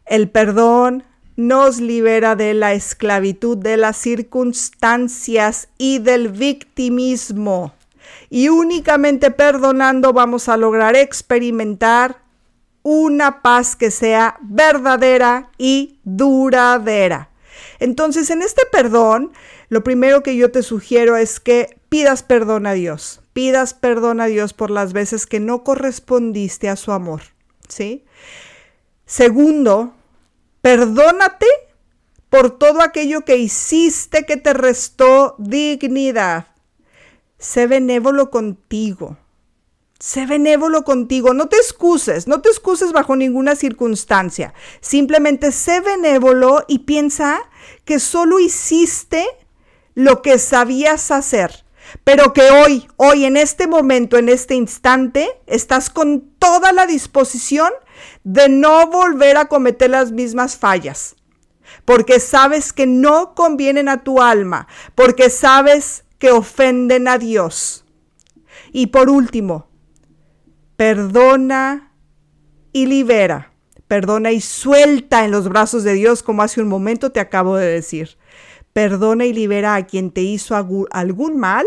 El 0.05 0.29
perdón 0.29 1.03
nos 1.35 1.79
libera 1.79 2.35
de 2.35 2.53
la 2.53 2.73
esclavitud 2.73 3.57
de 3.57 3.77
las 3.77 3.97
circunstancias 3.97 5.69
y 5.77 5.99
del 5.99 6.29
victimismo. 6.29 7.73
Y 8.29 8.49
únicamente 8.49 9.31
perdonando 9.31 10.13
vamos 10.13 10.47
a 10.47 10.57
lograr 10.57 10.95
experimentar 10.95 12.23
una 12.83 13.41
paz 13.41 13.75
que 13.75 13.91
sea 13.91 14.37
verdadera 14.41 15.49
y 15.57 15.99
duradera. 16.03 17.29
Entonces, 17.79 18.29
en 18.29 18.41
este 18.41 18.63
perdón, 18.71 19.33
lo 19.69 19.83
primero 19.83 20.23
que 20.23 20.35
yo 20.35 20.51
te 20.51 20.63
sugiero 20.63 21.17
es 21.17 21.39
que 21.39 21.79
pidas 21.89 22.23
perdón 22.23 22.67
a 22.67 22.73
Dios. 22.73 23.21
Pidas 23.33 23.73
perdón 23.73 24.21
a 24.21 24.27
Dios 24.27 24.53
por 24.53 24.71
las 24.71 24.93
veces 24.93 25.25
que 25.25 25.39
no 25.39 25.63
correspondiste 25.63 26.69
a 26.69 26.75
su 26.75 26.91
amor. 26.91 27.21
¿Sí? 27.67 28.05
Segundo, 29.05 29.93
perdónate 30.61 31.47
por 32.29 32.57
todo 32.57 32.81
aquello 32.81 33.21
que 33.21 33.37
hiciste 33.37 34.25
que 34.25 34.37
te 34.37 34.53
restó 34.53 35.35
dignidad. 35.37 36.47
Sé 37.37 37.67
benévolo 37.67 38.29
contigo. 38.29 39.17
Sé 39.99 40.25
benévolo 40.25 40.83
contigo. 40.83 41.33
No 41.33 41.47
te 41.47 41.57
excuses, 41.57 42.27
no 42.27 42.41
te 42.41 42.49
excuses 42.49 42.91
bajo 42.91 43.15
ninguna 43.15 43.55
circunstancia. 43.55 44.53
Simplemente 44.81 45.51
sé 45.51 45.81
benévolo 45.81 46.65
y 46.67 46.79
piensa 46.79 47.41
que 47.85 47.99
solo 47.99 48.39
hiciste 48.39 49.25
lo 49.93 50.21
que 50.21 50.39
sabías 50.39 51.11
hacer 51.11 51.65
pero 52.03 52.33
que 52.33 52.49
hoy, 52.49 52.87
hoy, 52.97 53.25
en 53.25 53.37
este 53.37 53.67
momento, 53.67 54.17
en 54.17 54.29
este 54.29 54.55
instante, 54.55 55.29
estás 55.47 55.89
con 55.89 56.29
toda 56.39 56.71
la 56.71 56.85
disposición 56.85 57.71
de 58.23 58.49
no 58.49 58.87
volver 58.87 59.37
a 59.37 59.45
cometer 59.45 59.89
las 59.89 60.11
mismas 60.11 60.57
fallas, 60.57 61.15
porque 61.85 62.19
sabes 62.19 62.73
que 62.73 62.87
no 62.87 63.33
convienen 63.35 63.89
a 63.89 64.03
tu 64.03 64.21
alma, 64.21 64.67
porque 64.95 65.29
sabes 65.29 66.03
que 66.17 66.31
ofenden 66.31 67.07
a 67.07 67.17
Dios. 67.17 67.85
Y 68.71 68.87
por 68.87 69.09
último, 69.09 69.67
perdona 70.77 71.91
y 72.71 72.85
libera, 72.87 73.53
perdona 73.87 74.31
y 74.31 74.41
suelta 74.41 75.25
en 75.25 75.31
los 75.31 75.47
brazos 75.47 75.83
de 75.83 75.93
Dios, 75.93 76.23
como 76.23 76.43
hace 76.43 76.61
un 76.61 76.67
momento 76.67 77.11
te 77.11 77.19
acabo 77.19 77.55
de 77.55 77.67
decir. 77.67 78.17
Perdona 78.73 79.25
y 79.25 79.33
libera 79.33 79.75
a 79.75 79.85
quien 79.85 80.11
te 80.11 80.21
hizo 80.21 80.55
algún 80.91 81.37
mal 81.37 81.65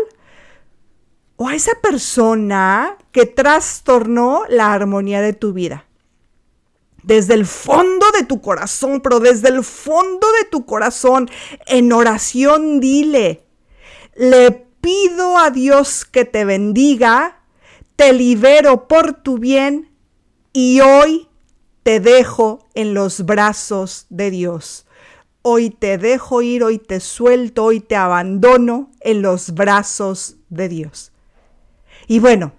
o 1.37 1.47
a 1.47 1.55
esa 1.55 1.71
persona 1.81 2.97
que 3.11 3.25
trastornó 3.25 4.43
la 4.49 4.73
armonía 4.73 5.21
de 5.21 5.33
tu 5.33 5.53
vida. 5.53 5.85
Desde 7.01 7.33
el 7.33 7.45
fondo 7.45 8.05
de 8.17 8.25
tu 8.25 8.41
corazón, 8.41 9.01
pero 9.01 9.19
desde 9.19 9.47
el 9.49 9.63
fondo 9.63 10.27
de 10.39 10.49
tu 10.49 10.65
corazón, 10.65 11.29
en 11.65 11.91
oración 11.93 12.79
dile, 12.79 13.45
le 14.15 14.51
pido 14.51 15.37
a 15.37 15.49
Dios 15.49 16.05
que 16.05 16.25
te 16.25 16.45
bendiga, 16.45 17.38
te 17.99 18.13
libero 18.13 18.87
por 18.87 19.11
tu 19.11 19.39
bien 19.39 19.91
y 20.53 20.79
hoy 20.79 21.27
te 21.83 21.99
dejo 21.99 22.65
en 22.73 22.93
los 22.93 23.25
brazos 23.25 24.05
de 24.09 24.31
Dios. 24.31 24.85
Hoy 25.41 25.69
te 25.69 25.97
dejo 25.97 26.41
ir, 26.41 26.63
hoy 26.63 26.79
te 26.79 27.01
suelto, 27.01 27.65
hoy 27.65 27.81
te 27.81 27.97
abandono 27.97 28.89
en 29.01 29.21
los 29.21 29.53
brazos 29.53 30.37
de 30.47 30.69
Dios. 30.69 31.11
Y 32.07 32.19
bueno, 32.19 32.53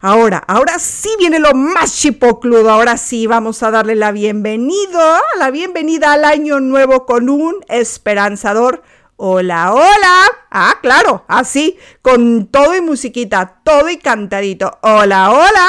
ahora, 0.00 0.44
ahora 0.46 0.78
sí 0.78 1.08
viene 1.18 1.38
lo 1.38 1.54
más 1.54 1.96
chipocludo. 1.96 2.68
Ahora 2.68 2.98
sí 2.98 3.26
vamos 3.26 3.62
a 3.62 3.70
darle 3.70 3.94
la 3.94 4.12
bienvenida, 4.12 5.18
la 5.38 5.50
bienvenida 5.50 6.12
al 6.12 6.26
año 6.26 6.60
nuevo 6.60 7.06
con 7.06 7.30
un 7.30 7.64
esperanzador. 7.68 8.82
Hola, 9.16 9.72
hola. 9.72 10.24
Ah, 10.50 10.78
claro, 10.82 11.24
así, 11.28 11.78
con 12.02 12.48
todo 12.48 12.74
y 12.74 12.80
musiquita, 12.80 13.60
todo 13.64 13.88
y 13.88 13.96
cantadito. 13.96 14.78
Hola, 14.82 15.30
hola. 15.30 15.68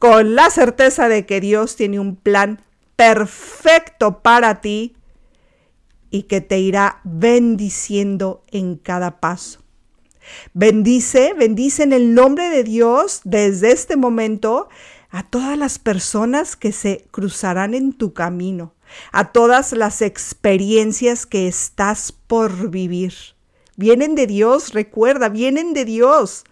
Con 0.00 0.34
la 0.34 0.50
certeza 0.50 1.08
de 1.08 1.24
que 1.24 1.40
Dios 1.40 1.76
tiene 1.76 2.00
un 2.00 2.16
plan 2.16 2.60
perfecto 2.96 4.20
para 4.20 4.60
ti 4.60 4.96
y 6.10 6.24
que 6.24 6.40
te 6.40 6.58
irá 6.58 7.00
bendiciendo 7.04 8.42
en 8.50 8.76
cada 8.76 9.20
paso. 9.20 9.60
Bendice, 10.52 11.34
bendice 11.34 11.84
en 11.84 11.92
el 11.92 12.14
nombre 12.14 12.50
de 12.50 12.64
Dios 12.64 13.20
desde 13.22 13.70
este 13.70 13.96
momento 13.96 14.68
a 15.12 15.22
todas 15.22 15.58
las 15.58 15.78
personas 15.78 16.56
que 16.56 16.72
se 16.72 17.06
cruzarán 17.10 17.74
en 17.74 17.92
tu 17.92 18.14
camino, 18.14 18.72
a 19.12 19.30
todas 19.30 19.72
las 19.72 20.00
experiencias 20.00 21.26
que 21.26 21.46
estás 21.46 22.12
por 22.12 22.70
vivir. 22.70 23.12
Vienen 23.76 24.14
de 24.14 24.26
Dios, 24.26 24.72
recuerda, 24.72 25.28
vienen 25.28 25.74
de 25.74 25.84
Dios. 25.84 26.44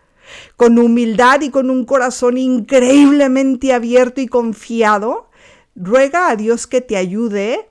Con 0.57 0.79
humildad 0.79 1.41
y 1.41 1.51
con 1.51 1.71
un 1.71 1.85
corazón 1.87 2.37
increíblemente 2.37 3.73
abierto 3.73 4.21
y 4.21 4.29
confiado, 4.29 5.31
ruega 5.75 6.29
a 6.29 6.37
Dios 6.37 6.67
que 6.67 6.83
te 6.83 6.99
ayude 6.99 7.67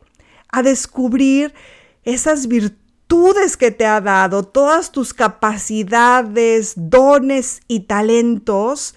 a 0.52 0.64
descubrir 0.64 1.54
esas 2.04 2.48
virtudes 2.48 3.58
que 3.58 3.72
te 3.72 3.86
ha 3.86 4.02
dado, 4.02 4.44
todas 4.44 4.92
tus 4.92 5.14
capacidades, 5.14 6.74
dones 6.76 7.62
y 7.68 7.82
talentos, 7.82 8.96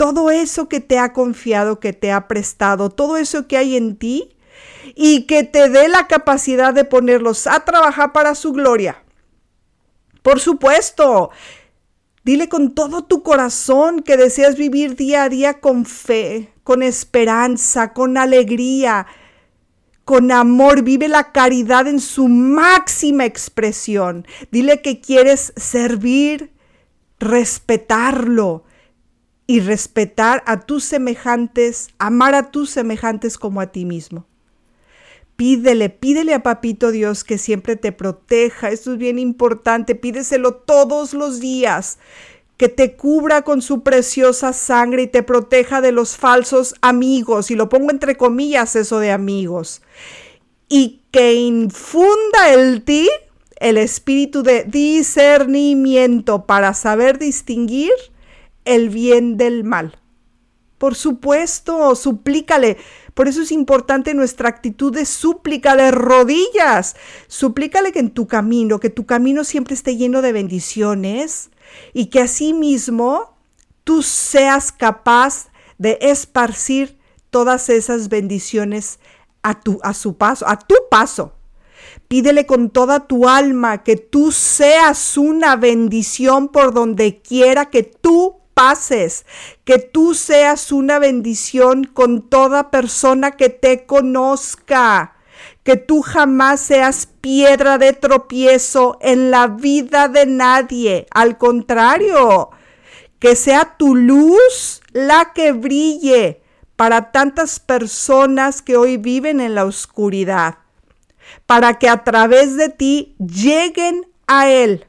todo 0.00 0.30
eso 0.30 0.66
que 0.66 0.80
te 0.80 0.98
ha 0.98 1.12
confiado, 1.12 1.78
que 1.78 1.92
te 1.92 2.10
ha 2.10 2.26
prestado, 2.26 2.88
todo 2.88 3.18
eso 3.18 3.46
que 3.46 3.58
hay 3.58 3.76
en 3.76 3.96
ti 3.96 4.34
y 4.94 5.26
que 5.26 5.44
te 5.44 5.68
dé 5.68 5.90
la 5.90 6.06
capacidad 6.06 6.72
de 6.72 6.86
ponerlos 6.86 7.46
a 7.46 7.66
trabajar 7.66 8.10
para 8.12 8.34
su 8.34 8.52
gloria. 8.52 9.04
Por 10.22 10.40
supuesto, 10.40 11.28
dile 12.24 12.48
con 12.48 12.74
todo 12.74 13.04
tu 13.04 13.22
corazón 13.22 14.00
que 14.00 14.16
deseas 14.16 14.56
vivir 14.56 14.96
día 14.96 15.24
a 15.24 15.28
día 15.28 15.60
con 15.60 15.84
fe, 15.84 16.50
con 16.64 16.82
esperanza, 16.82 17.92
con 17.92 18.16
alegría, 18.16 19.06
con 20.06 20.32
amor, 20.32 20.80
vive 20.80 21.08
la 21.08 21.30
caridad 21.30 21.86
en 21.86 22.00
su 22.00 22.26
máxima 22.26 23.26
expresión. 23.26 24.26
Dile 24.50 24.80
que 24.80 25.02
quieres 25.02 25.52
servir, 25.56 26.54
respetarlo 27.18 28.64
y 29.50 29.58
respetar 29.58 30.44
a 30.46 30.60
tus 30.60 30.84
semejantes, 30.84 31.88
amar 31.98 32.36
a 32.36 32.52
tus 32.52 32.70
semejantes 32.70 33.36
como 33.36 33.60
a 33.60 33.66
ti 33.72 33.84
mismo. 33.84 34.24
Pídele, 35.34 35.90
pídele 35.90 36.34
a 36.34 36.44
Papito 36.44 36.92
Dios 36.92 37.24
que 37.24 37.36
siempre 37.36 37.74
te 37.74 37.90
proteja. 37.90 38.70
Esto 38.70 38.92
es 38.92 38.98
bien 38.98 39.18
importante. 39.18 39.96
Pídeselo 39.96 40.54
todos 40.54 41.14
los 41.14 41.40
días 41.40 41.98
que 42.58 42.68
te 42.68 42.94
cubra 42.94 43.42
con 43.42 43.60
su 43.60 43.82
preciosa 43.82 44.52
sangre 44.52 45.02
y 45.02 45.06
te 45.08 45.24
proteja 45.24 45.80
de 45.80 45.90
los 45.90 46.16
falsos 46.16 46.76
amigos, 46.80 47.50
y 47.50 47.56
lo 47.56 47.68
pongo 47.68 47.90
entre 47.90 48.16
comillas 48.16 48.76
eso 48.76 49.00
de 49.00 49.10
amigos, 49.10 49.82
y 50.68 51.00
que 51.10 51.34
infunda 51.34 52.52
en 52.52 52.82
ti 52.82 53.08
el 53.56 53.78
espíritu 53.78 54.44
de 54.44 54.62
discernimiento 54.62 56.46
para 56.46 56.72
saber 56.72 57.18
distinguir 57.18 57.90
el 58.64 58.88
bien 58.88 59.36
del 59.36 59.64
mal. 59.64 59.98
Por 60.78 60.94
supuesto, 60.94 61.94
suplícale. 61.94 62.78
Por 63.12 63.28
eso 63.28 63.42
es 63.42 63.52
importante 63.52 64.14
nuestra 64.14 64.48
actitud 64.48 64.94
de 64.94 65.04
súplica 65.04 65.76
de 65.76 65.90
rodillas. 65.90 66.96
Suplícale 67.26 67.92
que 67.92 67.98
en 67.98 68.10
tu 68.10 68.26
camino, 68.26 68.80
que 68.80 68.88
tu 68.88 69.04
camino 69.04 69.44
siempre 69.44 69.74
esté 69.74 69.96
lleno 69.96 70.22
de 70.22 70.32
bendiciones, 70.32 71.50
y 71.92 72.06
que 72.06 72.20
asimismo 72.20 73.36
tú 73.84 74.02
seas 74.02 74.72
capaz 74.72 75.48
de 75.78 75.98
esparcir 76.00 76.98
todas 77.30 77.68
esas 77.68 78.08
bendiciones 78.08 78.98
a, 79.42 79.60
tu, 79.60 79.80
a 79.82 79.94
su 79.94 80.16
paso, 80.16 80.46
a 80.48 80.58
tu 80.58 80.74
paso. 80.90 81.34
Pídele 82.08 82.46
con 82.46 82.70
toda 82.70 83.06
tu 83.06 83.28
alma 83.28 83.82
que 83.82 83.96
tú 83.96 84.32
seas 84.32 85.16
una 85.16 85.56
bendición 85.56 86.48
por 86.48 86.74
donde 86.74 87.20
quiera 87.20 87.70
que 87.70 87.82
tú 87.82 88.39
que 89.64 89.78
tú 89.78 90.14
seas 90.14 90.72
una 90.72 90.98
bendición 90.98 91.84
con 91.84 92.28
toda 92.28 92.70
persona 92.70 93.32
que 93.32 93.48
te 93.48 93.86
conozca 93.86 95.16
que 95.62 95.76
tú 95.76 96.02
jamás 96.02 96.60
seas 96.60 97.06
piedra 97.06 97.78
de 97.78 97.92
tropiezo 97.92 98.98
en 99.00 99.30
la 99.30 99.46
vida 99.46 100.08
de 100.08 100.26
nadie. 100.26 101.06
Al 101.10 101.38
contrario, 101.38 102.50
que 103.18 103.36
sea 103.36 103.76
tu 103.76 103.94
luz 103.94 104.80
la 104.92 105.32
que 105.34 105.52
brille 105.52 106.42
para 106.76 107.12
tantas 107.12 107.60
personas 107.60 108.62
que 108.62 108.76
hoy 108.76 108.96
viven 108.96 109.40
en 109.40 109.54
la 109.54 109.64
oscuridad, 109.64 110.58
para 111.46 111.78
que 111.78 111.88
a 111.88 112.04
través 112.04 112.56
de 112.56 112.70
ti 112.70 113.14
lleguen 113.18 114.06
a 114.26 114.48
Él. 114.48 114.86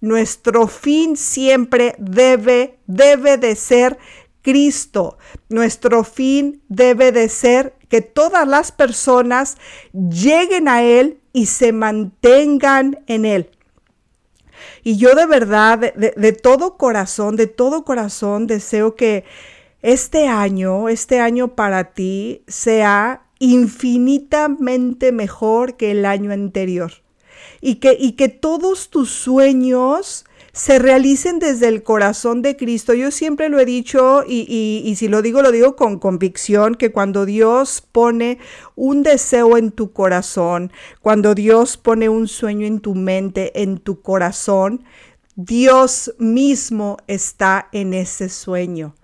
Nuestro 0.00 0.66
fin 0.66 1.16
siempre 1.16 1.94
debe, 1.98 2.78
debe 2.86 3.36
de 3.36 3.54
ser 3.54 3.98
Cristo. 4.42 5.18
Nuestro 5.48 6.04
fin 6.04 6.62
debe 6.68 7.12
de 7.12 7.28
ser 7.28 7.74
que 7.88 8.00
todas 8.00 8.46
las 8.46 8.72
personas 8.72 9.56
lleguen 9.92 10.68
a 10.68 10.82
Él 10.82 11.20
y 11.32 11.46
se 11.46 11.72
mantengan 11.72 13.02
en 13.06 13.24
Él. 13.24 13.50
Y 14.82 14.96
yo 14.96 15.14
de 15.14 15.26
verdad, 15.26 15.78
de, 15.94 16.32
todo 16.32 16.76
corazón, 16.76 17.36
de 17.36 17.46
todo 17.46 17.84
corazón 17.84 18.46
deseo 18.46 18.94
que 18.94 19.24
este 19.82 20.28
año, 20.28 20.88
este 20.88 21.20
año 21.20 21.54
para 21.54 21.92
ti 21.92 22.42
sea 22.46 23.26
infinitamente 23.38 25.12
mejor 25.12 25.76
que 25.76 25.90
el 25.90 26.04
año 26.04 26.32
anterior. 26.32 26.92
Y 27.60 27.76
que, 27.76 27.96
y 27.98 28.12
que 28.12 28.28
todos 28.28 28.90
tus 28.90 29.10
sueños 29.10 30.24
se 30.52 30.78
realicen 30.78 31.38
desde 31.38 31.68
el 31.68 31.82
corazón 31.82 32.42
de 32.42 32.56
Cristo. 32.56 32.94
Yo 32.94 33.10
siempre 33.10 33.48
lo 33.48 33.58
he 33.60 33.64
dicho 33.64 34.24
y, 34.26 34.82
y, 34.84 34.96
si 34.96 35.08
lo 35.08 35.22
digo, 35.22 35.42
lo 35.42 35.52
digo 35.52 35.76
con 35.76 35.98
convicción, 35.98 36.74
que 36.74 36.90
cuando 36.90 37.24
Dios 37.24 37.82
pone 37.92 38.38
un 38.74 39.02
deseo 39.02 39.56
en 39.56 39.70
tu 39.70 39.92
corazón, 39.92 40.72
cuando 41.00 41.34
Dios 41.34 41.76
pone 41.76 42.08
un 42.08 42.26
sueño 42.28 42.66
en 42.66 42.80
tu 42.80 42.94
mente, 42.94 43.62
en 43.62 43.78
tu 43.78 44.00
corazón, 44.00 44.84
Dios 45.36 46.14
mismo 46.18 46.96
está 47.06 47.68
en 47.72 47.94
ese 47.94 48.28
sueño. 48.28 48.94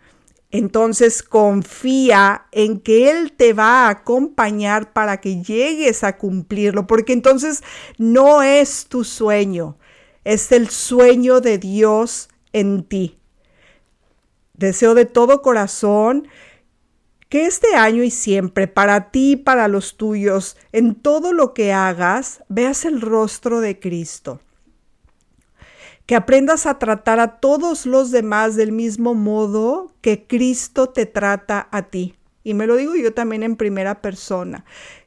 Entonces 0.51 1.23
confía 1.23 2.47
en 2.53 2.81
que 2.81 3.11
Él 3.11 3.33
te 3.33 3.53
va 3.53 3.87
a 3.87 3.91
acompañar 3.91 4.93
para 4.93 5.21
que 5.21 5.43
llegues 5.43 6.05
a 6.05 6.17
cumplirlo, 6.17 6.87
porque 6.87 7.13
entonces 7.13 7.63
no 7.99 8.43
es 8.43 8.87
tu 8.87 9.05
sueño, 9.05 9.77
es 10.25 10.53
el 10.53 10.71
sueño 10.71 11.41
de 11.41 11.59
Dios 11.59 12.29
en 12.53 12.85
ti. 12.85 13.19
Deseo 14.55 14.95
de 14.95 15.05
todo 15.05 15.43
corazón 15.43 16.29
que 17.29 17.47
este 17.47 17.75
año 17.75 18.05
y 18.05 18.11
siempre, 18.11 18.69
para 18.69 19.11
ti 19.11 19.33
y 19.33 19.37
para 19.37 19.67
los 19.67 19.97
tuyos, 19.97 20.57
en 20.71 20.95
todo 20.95 21.33
lo 21.33 21.55
que 21.55 21.73
hagas, 21.73 22.45
veas 22.49 22.85
el 22.85 23.01
rostro 23.01 23.61
de 23.61 23.81
Cristo 23.81 24.41
que 26.07 26.15
aprendas 26.15 26.67
a 26.67 26.79
tratar 26.79 27.21
a 27.21 27.41
todos 27.41 27.85
los 27.85 28.11
demás 28.11 28.57
del 28.57 28.73
mismo 28.73 29.15
modo 29.15 29.93
que 30.01 30.27
Cristo 30.27 30.89
te 30.89 31.05
trata 31.05 31.69
a 31.73 31.83
ti. 31.83 32.15
Y 32.45 32.55
me 32.55 32.67
lo 32.67 32.77
digo 32.77 32.95
yo 32.95 33.13
también 33.13 33.43
en 33.43 33.57
primera 33.57 34.01
persona 34.01 34.65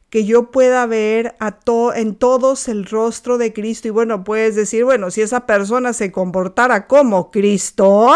que 0.09 0.25
yo 0.25 0.49
pueda 0.49 0.85
ver 0.87 1.35
a 1.39 1.59
en 1.95 2.15
todos 2.15 2.67
el 2.67 2.85
rostro 2.85 3.37
de 3.37 3.53
Cristo. 3.53 3.87
Y 3.87 3.91
bueno, 3.91 4.23
puedes 4.23 4.55
decir, 4.55 4.83
bueno, 4.83 5.11
si 5.11 5.21
esa 5.21 5.45
persona 5.45 5.93
se 5.93 6.11
comportara 6.11 6.87
como 6.87 7.29
Cristo, 7.29 8.11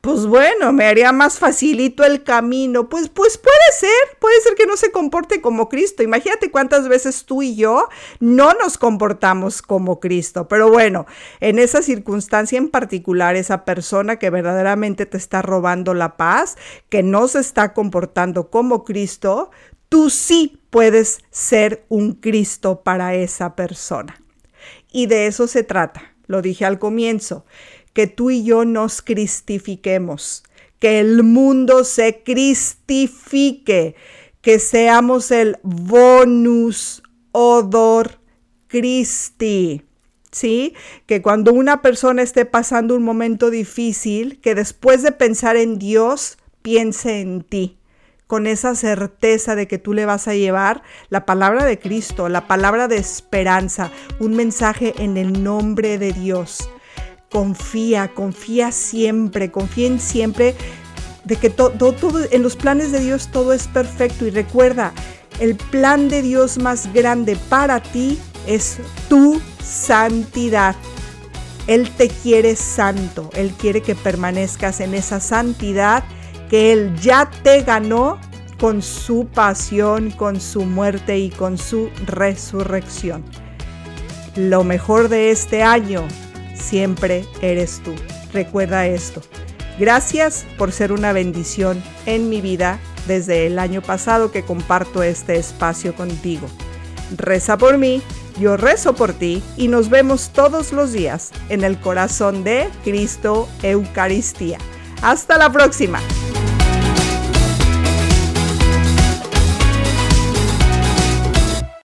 pues 0.00 0.26
bueno, 0.26 0.72
me 0.72 0.86
haría 0.86 1.10
más 1.12 1.38
facilito 1.38 2.04
el 2.04 2.22
camino. 2.22 2.88
Pues, 2.88 3.08
pues 3.08 3.38
puede 3.38 3.56
ser, 3.76 4.18
puede 4.20 4.40
ser 4.42 4.54
que 4.54 4.66
no 4.66 4.76
se 4.76 4.92
comporte 4.92 5.40
como 5.40 5.68
Cristo. 5.68 6.02
Imagínate 6.02 6.50
cuántas 6.50 6.88
veces 6.88 7.24
tú 7.24 7.42
y 7.42 7.56
yo 7.56 7.88
no 8.20 8.52
nos 8.54 8.78
comportamos 8.78 9.62
como 9.62 9.98
Cristo. 9.98 10.46
Pero 10.46 10.70
bueno, 10.70 11.06
en 11.40 11.58
esa 11.58 11.82
circunstancia 11.82 12.58
en 12.58 12.68
particular, 12.68 13.34
esa 13.34 13.64
persona 13.64 14.16
que 14.16 14.30
verdaderamente 14.30 15.06
te 15.06 15.16
está 15.16 15.42
robando 15.42 15.92
la 15.94 16.16
paz, 16.16 16.56
que 16.88 17.02
no 17.02 17.26
se 17.26 17.40
está 17.40 17.72
comportando 17.72 18.48
como 18.48 18.84
Cristo, 18.84 19.50
tú 19.92 20.08
sí 20.08 20.58
puedes 20.70 21.20
ser 21.30 21.84
un 21.90 22.12
Cristo 22.12 22.80
para 22.82 23.14
esa 23.14 23.54
persona. 23.54 24.22
Y 24.90 25.04
de 25.04 25.26
eso 25.26 25.46
se 25.46 25.64
trata, 25.64 26.14
lo 26.26 26.40
dije 26.40 26.64
al 26.64 26.78
comienzo, 26.78 27.44
que 27.92 28.06
tú 28.06 28.30
y 28.30 28.42
yo 28.42 28.64
nos 28.64 29.02
cristifiquemos, 29.02 30.44
que 30.78 30.98
el 30.98 31.22
mundo 31.24 31.84
se 31.84 32.22
cristifique, 32.22 33.94
que 34.40 34.58
seamos 34.58 35.30
el 35.30 35.58
bonus 35.62 37.02
odor 37.32 38.18
Christi. 38.68 39.82
¿Sí? 40.30 40.72
Que 41.04 41.20
cuando 41.20 41.52
una 41.52 41.82
persona 41.82 42.22
esté 42.22 42.46
pasando 42.46 42.96
un 42.96 43.02
momento 43.02 43.50
difícil, 43.50 44.40
que 44.40 44.54
después 44.54 45.02
de 45.02 45.12
pensar 45.12 45.58
en 45.58 45.78
Dios, 45.78 46.38
piense 46.62 47.20
en 47.20 47.42
ti 47.42 47.76
con 48.32 48.46
esa 48.46 48.74
certeza 48.74 49.54
de 49.56 49.68
que 49.68 49.76
tú 49.76 49.92
le 49.92 50.06
vas 50.06 50.26
a 50.26 50.32
llevar 50.32 50.82
la 51.10 51.26
palabra 51.26 51.66
de 51.66 51.78
Cristo, 51.78 52.30
la 52.30 52.48
palabra 52.48 52.88
de 52.88 52.96
esperanza, 52.96 53.90
un 54.20 54.34
mensaje 54.36 54.94
en 54.96 55.18
el 55.18 55.44
nombre 55.44 55.98
de 55.98 56.14
Dios. 56.14 56.70
Confía, 57.30 58.08
confía 58.14 58.72
siempre, 58.72 59.50
confía 59.50 59.88
en 59.88 60.00
siempre 60.00 60.54
de 61.24 61.36
que 61.36 61.50
todo, 61.50 61.74
en 62.30 62.42
los 62.42 62.56
planes 62.56 62.90
de 62.90 63.00
Dios 63.00 63.28
todo 63.30 63.52
es 63.52 63.68
perfecto 63.68 64.24
y 64.24 64.30
recuerda, 64.30 64.94
el 65.38 65.54
plan 65.54 66.08
de 66.08 66.22
Dios 66.22 66.56
más 66.56 66.90
grande 66.94 67.36
para 67.50 67.82
ti 67.82 68.18
es 68.46 68.78
tu 69.10 69.42
santidad. 69.62 70.74
Él 71.66 71.90
te 71.90 72.08
quiere 72.08 72.56
santo, 72.56 73.28
Él 73.34 73.52
quiere 73.58 73.82
que 73.82 73.94
permanezcas 73.94 74.80
en 74.80 74.94
esa 74.94 75.20
santidad 75.20 76.02
que 76.52 76.70
Él 76.70 76.94
ya 77.00 77.30
te 77.42 77.62
ganó 77.62 78.20
con 78.60 78.82
su 78.82 79.26
pasión, 79.26 80.10
con 80.10 80.38
su 80.38 80.66
muerte 80.66 81.18
y 81.18 81.30
con 81.30 81.56
su 81.56 81.88
resurrección. 82.04 83.24
Lo 84.36 84.62
mejor 84.62 85.08
de 85.08 85.30
este 85.30 85.62
año 85.62 86.06
siempre 86.54 87.24
eres 87.40 87.80
tú. 87.82 87.94
Recuerda 88.34 88.86
esto. 88.86 89.22
Gracias 89.78 90.44
por 90.58 90.72
ser 90.72 90.92
una 90.92 91.14
bendición 91.14 91.82
en 92.04 92.28
mi 92.28 92.42
vida 92.42 92.78
desde 93.08 93.46
el 93.46 93.58
año 93.58 93.80
pasado 93.80 94.30
que 94.30 94.42
comparto 94.42 95.02
este 95.02 95.36
espacio 95.36 95.94
contigo. 95.94 96.48
Reza 97.16 97.56
por 97.56 97.78
mí, 97.78 98.02
yo 98.38 98.58
rezo 98.58 98.94
por 98.94 99.14
ti 99.14 99.42
y 99.56 99.68
nos 99.68 99.88
vemos 99.88 100.28
todos 100.34 100.74
los 100.74 100.92
días 100.92 101.30
en 101.48 101.64
el 101.64 101.80
corazón 101.80 102.44
de 102.44 102.68
Cristo 102.84 103.48
Eucaristía. 103.62 104.58
Hasta 105.00 105.38
la 105.38 105.50
próxima. 105.50 105.98